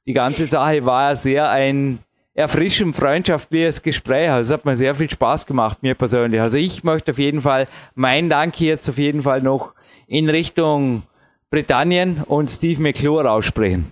[0.06, 2.00] die ganze Sache war sehr ein
[2.34, 4.30] erfrischend freundschaftliches Gespräch.
[4.30, 6.40] Also es hat mir sehr viel Spaß gemacht, mir persönlich.
[6.40, 9.74] Also ich möchte auf jeden Fall meinen Dank jetzt auf jeden Fall noch
[10.08, 11.04] in Richtung
[11.50, 13.92] Britannien und Steve McClure aussprechen.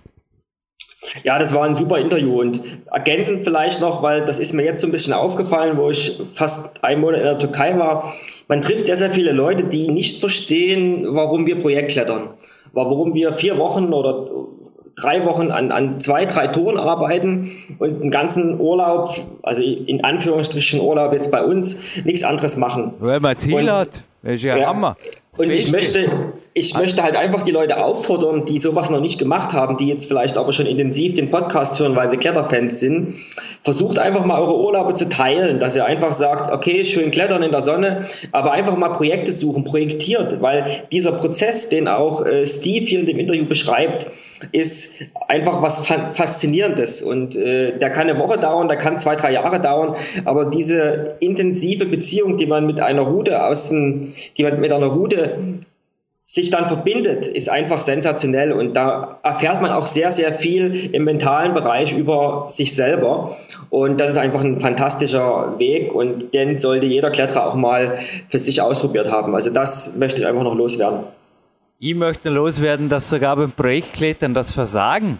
[1.24, 2.60] Ja, das war ein super Interview und
[2.92, 6.84] ergänzend vielleicht noch, weil das ist mir jetzt so ein bisschen aufgefallen, wo ich fast
[6.84, 8.12] einen Monat in der Türkei war.
[8.48, 12.30] Man trifft sehr, sehr viele Leute, die nicht verstehen, warum wir Projektklettern.
[12.72, 14.26] Warum wir vier Wochen oder
[15.00, 19.08] drei Wochen an, an zwei, drei Toren arbeiten und einen ganzen Urlaub,
[19.42, 22.94] also in Anführungsstrichen Urlaub jetzt bei uns, nichts anderes machen.
[23.00, 24.04] Weil man Ziel und, hat.
[24.22, 24.96] Das ist ja, ja Hammer.
[25.38, 29.52] Und ich möchte, ich möchte halt einfach die Leute auffordern, die sowas noch nicht gemacht
[29.52, 33.14] haben, die jetzt vielleicht aber schon intensiv den Podcast hören, weil sie Kletterfans sind.
[33.62, 37.52] Versucht einfach mal eure Urlaube zu teilen, dass ihr einfach sagt, okay, schön klettern in
[37.52, 42.84] der Sonne, aber einfach mal Projekte suchen, projektiert, weil dieser Prozess, den auch äh, Steve
[42.84, 44.08] hier in dem Interview beschreibt,
[44.52, 47.02] ist einfach was Faszinierendes.
[47.02, 51.16] Und äh, der kann eine Woche dauern, der kann zwei, drei Jahre dauern, aber diese
[51.20, 55.19] intensive Beziehung, die man mit einer Route aus dem, die man mit einer Route
[56.06, 61.02] sich dann verbindet, ist einfach sensationell und da erfährt man auch sehr, sehr viel im
[61.02, 63.36] mentalen Bereich über sich selber
[63.68, 67.98] und das ist einfach ein fantastischer Weg und den sollte jeder Kletterer auch mal
[68.28, 69.34] für sich ausprobiert haben.
[69.34, 71.00] Also das möchte ich einfach noch loswerden.
[71.80, 75.18] Ich möchte loswerden, dass sogar beim Projektklettern das Versagen,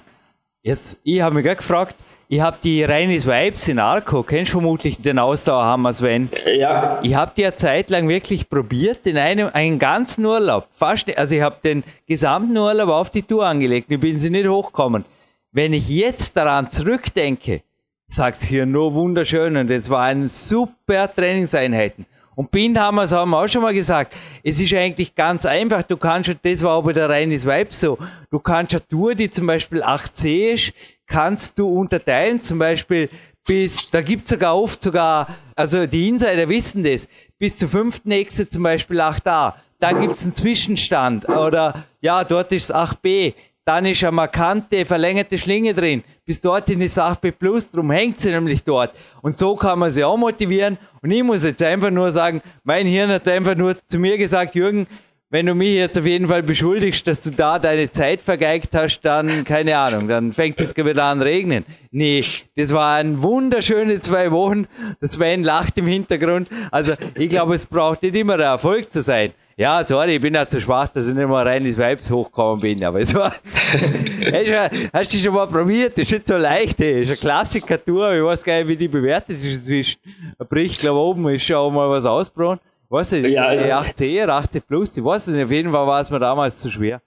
[0.63, 1.97] jetzt, ich habe mich gerade gefragt,
[2.33, 6.29] ich habe die Reinis Vibes in Arco, kennst du vermutlich den Ausdauerhammer, Sven?
[6.57, 7.01] Ja.
[7.03, 10.69] Ich habe die ja zeitlang wirklich probiert, in einem einen ganzen Urlaub.
[10.73, 14.47] Fast, also ich habe den gesamten Urlaub auf die Tour angelegt, ich bin sie nicht
[14.47, 15.05] hochgekommen.
[15.51, 17.63] Wenn ich jetzt daran zurückdenke,
[18.07, 22.07] sagt hier nur wunderschön und es waren super Trainingseinheiten.
[22.37, 24.15] Und Bindhammer, das haben wir auch schon mal gesagt,
[24.45, 25.83] es ist eigentlich ganz einfach.
[25.83, 27.99] Du kannst, das war aber der reines Vibe so,
[28.31, 30.73] du kannst eine Tour, die zum Beispiel 8C ist,
[31.11, 33.11] kannst du unterteilen, zum Beispiel
[33.47, 37.09] bis, da gibt's sogar oft sogar, also die Insider wissen das,
[37.39, 42.75] bis zur fünften Echse zum Beispiel 8a, da gibt's einen Zwischenstand oder ja, dort ist
[42.75, 43.35] 8b,
[43.65, 46.03] dann ist eine markante, verlängerte Schlinge drin.
[46.25, 48.95] Bis dorthin ist 8b plus, drum hängt sie nämlich dort.
[49.23, 50.79] Und so kann man sie auch motivieren.
[51.03, 54.55] Und ich muss jetzt einfach nur sagen, mein Hirn hat einfach nur zu mir gesagt,
[54.55, 54.87] Jürgen,
[55.31, 59.01] wenn du mich jetzt auf jeden Fall beschuldigst, dass du da deine Zeit vergeigt hast,
[59.03, 61.65] dann, keine Ahnung, dann fängt es wieder an regnen.
[61.93, 62.25] Nee,
[62.57, 64.67] das waren wunderschöne zwei Wochen.
[65.01, 66.51] Das Sven lacht im Hintergrund.
[66.73, 69.33] Also, ich glaube, es braucht nicht immer der Erfolg zu sein.
[69.57, 72.61] Ja, sorry, ich bin ja zu schwach, dass ich nicht mal rein ins Vibes hochgekommen
[72.61, 73.31] bin, aber es war,
[74.93, 75.99] hast du schon mal probiert?
[75.99, 77.03] Das ist nicht so leicht, ey.
[77.03, 80.01] Das ist eine Klassiker-Tour, ich weiß gar nicht, wie die bewertet ist inzwischen.
[80.49, 82.59] Bricht, glaube oben ist schon mal was ausgebrochen.
[82.91, 83.81] Weiß nicht, Ja, ja.
[83.81, 86.61] 8C oder 8C Plus, ich weiß es nicht, auf jeden Fall war es mir damals
[86.61, 87.01] zu schwer.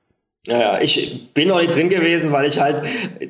[0.45, 2.81] Ja, ja, ich bin noch nicht drin gewesen, weil ich halt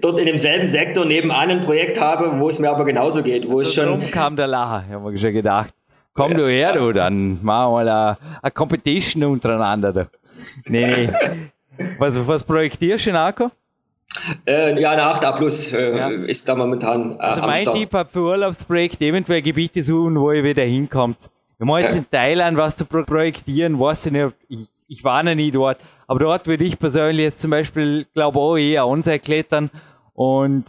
[0.01, 3.62] dort in demselben Sektor nebenan ein Projekt habe, wo es mir aber genauso geht, wo
[3.62, 5.74] es schon, Darum kam der Lacher, haben wir schon gedacht.
[6.16, 9.91] Komm du her, du, dann machen wir mal eine, Competition untereinander.
[9.93, 10.08] Da.
[10.66, 11.10] Nee, nee.
[11.97, 13.49] Was, was projektierst du in Arco?
[14.45, 16.10] äh, ja, eine 8A Plus äh, Ja.
[16.10, 17.66] ist da momentan äh, Also mein.
[17.66, 21.18] Tipp für Urlaubsprojekt eventuell Gebiete suchen, wo ihr wieder hinkommt.
[21.60, 25.24] Wir wollen jetzt in Thailand was zu pro- projektieren, weiß ich nicht, ich, ich war
[25.24, 29.20] noch nie dort, aber dort würde ich persönlich jetzt zum Beispiel, glaube auch eher Onsei
[29.20, 29.70] klettern
[30.14, 30.66] und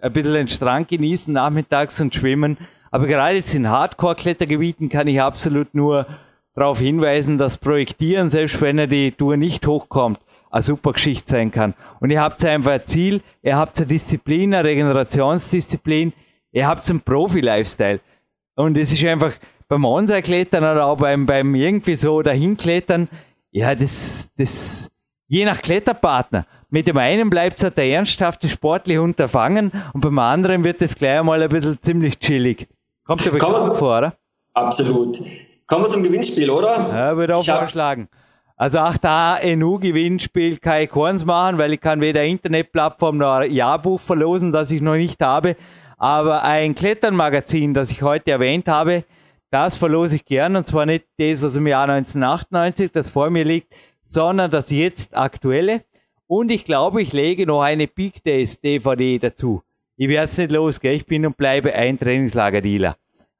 [0.00, 2.56] ein bisschen den Strand genießen nachmittags und schwimmen.
[2.90, 6.06] Aber gerade jetzt in Hardcore-Klettergebieten kann ich absolut nur
[6.54, 10.20] darauf hinweisen, dass Projektieren, selbst wenn er die Tour nicht hochkommt,
[10.50, 11.74] eine super Geschichte sein kann.
[12.00, 16.12] Und ihr habt einfach ein Ziel, ihr habt eine Disziplin, eine Regenerationsdisziplin,
[16.52, 18.00] ihr habt einen Profi-Lifestyle.
[18.54, 19.32] Und es ist einfach
[19.68, 23.08] beim Onsei-Klettern oder auch beim, beim irgendwie so dahinklettern,
[23.50, 24.90] ja, das, das,
[25.26, 26.46] je nach Kletterpartner.
[26.68, 30.94] Mit dem einen bleibt es halt der ernsthafte sportliche Unterfangen und beim anderen wird es
[30.94, 32.68] gleich einmal ein bisschen ziemlich chillig.
[33.04, 33.52] Kommt dir Komm.
[33.52, 34.14] bekannt vor, oder?
[34.52, 35.20] Absolut.
[35.66, 36.74] Kommen wir zum Gewinnspiel, oder?
[36.92, 38.08] Ja, würde auch Ich vorschlagen.
[38.56, 43.52] Also auch da NU-Gewinnspiel kann ich keins machen, weil ich kann weder Internetplattform noch ein
[43.52, 45.56] Jahrbuch verlosen, das ich noch nicht habe.
[45.98, 49.04] Aber ein Kletternmagazin, das ich heute erwähnt habe,
[49.50, 50.56] das verlose ich gern.
[50.56, 55.16] Und zwar nicht das aus dem Jahr 1998, das vor mir liegt, sondern das jetzt
[55.16, 55.84] aktuelle.
[56.26, 59.62] Und ich glaube, ich lege noch eine Big Days DVD dazu.
[59.96, 60.94] Ich werde es nicht los, gell?
[60.94, 62.96] Ich bin und bleibe ein Trainingslager-Dealer.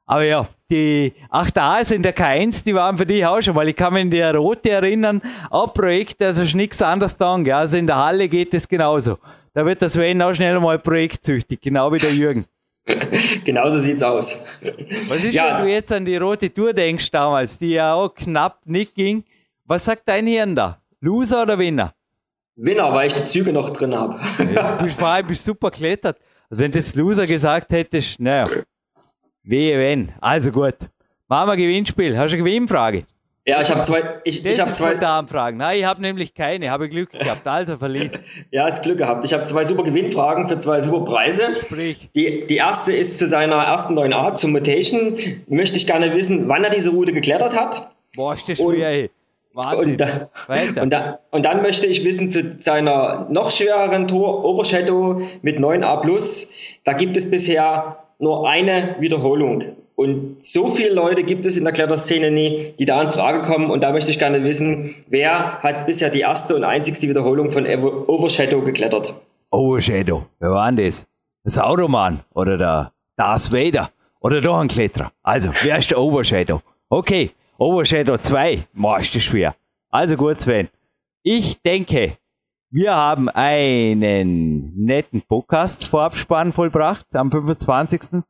[0.07, 3.77] Aber ja, die 8a sind der K1, die waren für dich auch schon, weil ich
[3.77, 7.37] kann mich in der Rote erinnern, auch Projekt, also ist nichts anderes da.
[7.39, 7.53] Gell?
[7.53, 9.19] Also in der Halle geht es genauso.
[9.53, 12.47] Da wird der Sven auch schnell mal projektsüchtig, genau wie der Jürgen.
[13.45, 14.45] Genauso sieht's aus.
[15.09, 15.59] Was ist, Ja.
[15.59, 19.25] wenn du jetzt an die Rote Tour denkst damals, die ja auch knapp nicht ging?
[19.65, 20.81] Was sagt dein Hirn da?
[21.01, 21.93] Loser oder Winner?
[22.55, 24.19] Winner, weil ich die Züge noch drin habe.
[24.39, 26.19] Du bist vor allem bist super klettert.
[26.49, 28.45] Also wenn du jetzt Loser gesagt hättest, naja,
[29.43, 30.13] wehe wenn.
[30.21, 30.77] Also gut.
[31.29, 32.17] Machen wir Gewinnspiel.
[32.17, 33.05] Hast du eine Gewinnfrage?
[33.49, 35.59] Ja, ich habe zwei, ich, Das ich habe zwei, Spontanfragen.
[35.59, 36.71] Nein, ich habe nämlich keine.
[36.71, 37.47] Habe Glück gehabt.
[37.47, 38.19] Also verlies.
[38.51, 39.25] ja, ist Glück gehabt.
[39.25, 41.55] Ich habe zwei super Gewinnfragen für zwei super Preise.
[41.55, 42.09] Sprich.
[42.17, 45.17] Die, die erste ist zu seiner ersten neuen Art, zum Mutation.
[45.47, 47.93] Möchte ich gerne wissen, wann er diese Route geklettert hat.
[48.17, 49.11] Boah, ist das schwer, ey.
[49.57, 49.93] Wahnsinn.
[49.93, 50.29] Und, da,
[50.83, 56.81] und, da, und dann möchte ich wissen zu seiner noch schwereren Tour, Overshadow mit 9a+.
[56.85, 59.77] Da gibt es bisher nur eine Wiederholung.
[59.97, 63.71] Und so viele Leute gibt es in der Kletterszene nie, die da in Frage kommen.
[63.71, 67.67] Und da möchte ich gerne wissen, wer hat bisher die erste und einzigste Wiederholung von
[67.67, 69.15] Overshadow geklettert?
[69.51, 70.27] Overshadow.
[70.39, 71.07] Wer war denn das?
[71.45, 73.91] Der Sauroman oder der Darth Vader
[74.21, 75.13] oder doch ein Kletterer.
[75.23, 76.61] Also, wer ist der Overshadow?
[76.91, 78.67] Okay, Overshadow 2.
[78.75, 79.55] Boah, ist das schwer.
[79.89, 80.69] Also gut, Sven.
[81.23, 82.19] Ich denke,
[82.71, 88.23] wir haben einen netten Podcast Vorabspann vollbracht am 25.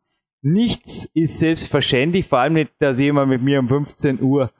[0.43, 4.51] Nichts ist selbstverständlich, vor allem nicht, dass jemand mit mir um 15 Uhr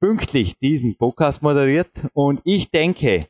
[0.00, 1.90] pünktlich diesen Podcast moderiert.
[2.12, 3.26] Und ich denke,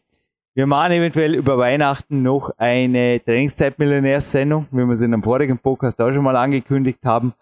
[0.54, 6.00] wir machen eventuell über Weihnachten noch eine Trainingszeit-Millionärs-Sendung, wie wir es in einem vorigen Podcast
[6.00, 7.32] auch schon mal angekündigt haben.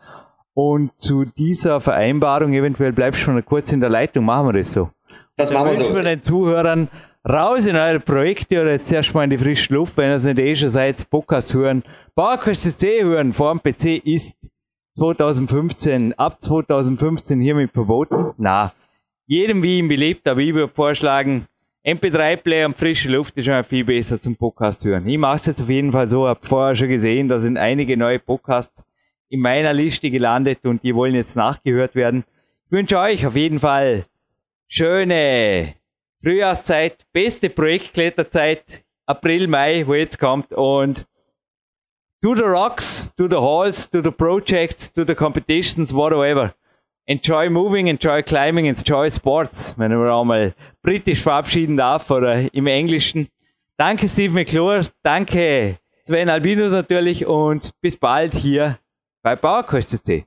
[0.54, 4.72] Und zu dieser Vereinbarung, eventuell bleibst du schon kurz in der Leitung, machen wir das
[4.72, 4.90] so.
[5.36, 5.94] Das machen wir wünschen so.
[5.94, 6.88] wir den Zuhörern
[7.28, 10.38] raus in eure Projekte oder jetzt erstmal in die frische Luft, wenn ihr es nicht
[10.38, 11.82] eh schon seid, Podcast hören.
[12.14, 14.36] Bauerkurs CC hören vor dem PC ist
[14.96, 18.32] 2015, ab 2015 hiermit verboten.
[18.38, 18.72] Na,
[19.26, 21.46] jedem wie ihm beliebt, aber ich würde vorschlagen,
[21.84, 25.06] MP3-Player und frische Luft ist schon viel besser zum Podcast hören.
[25.06, 27.96] Ich mache es jetzt auf jeden Fall so, habe vorher schon gesehen, da sind einige
[27.96, 28.84] neue Podcasts
[29.28, 32.24] in meiner Liste gelandet und die wollen jetzt nachgehört werden.
[32.66, 34.06] Ich wünsche euch auf jeden Fall
[34.68, 35.74] schöne
[36.26, 41.06] Frühjahrszeit, beste Projektkletterzeit, April, Mai, wo jetzt kommt und
[42.20, 46.52] to the rocks, to the halls, to the projects, to the competitions, whatever.
[47.06, 50.52] Enjoy moving, enjoy climbing, enjoy sports, wenn man auch mal
[50.82, 53.28] britisch verabschieden darf oder im Englischen.
[53.76, 58.80] Danke Steve McClure, danke Sven Albinus natürlich und bis bald hier
[59.22, 60.26] bei PowerQuest.c.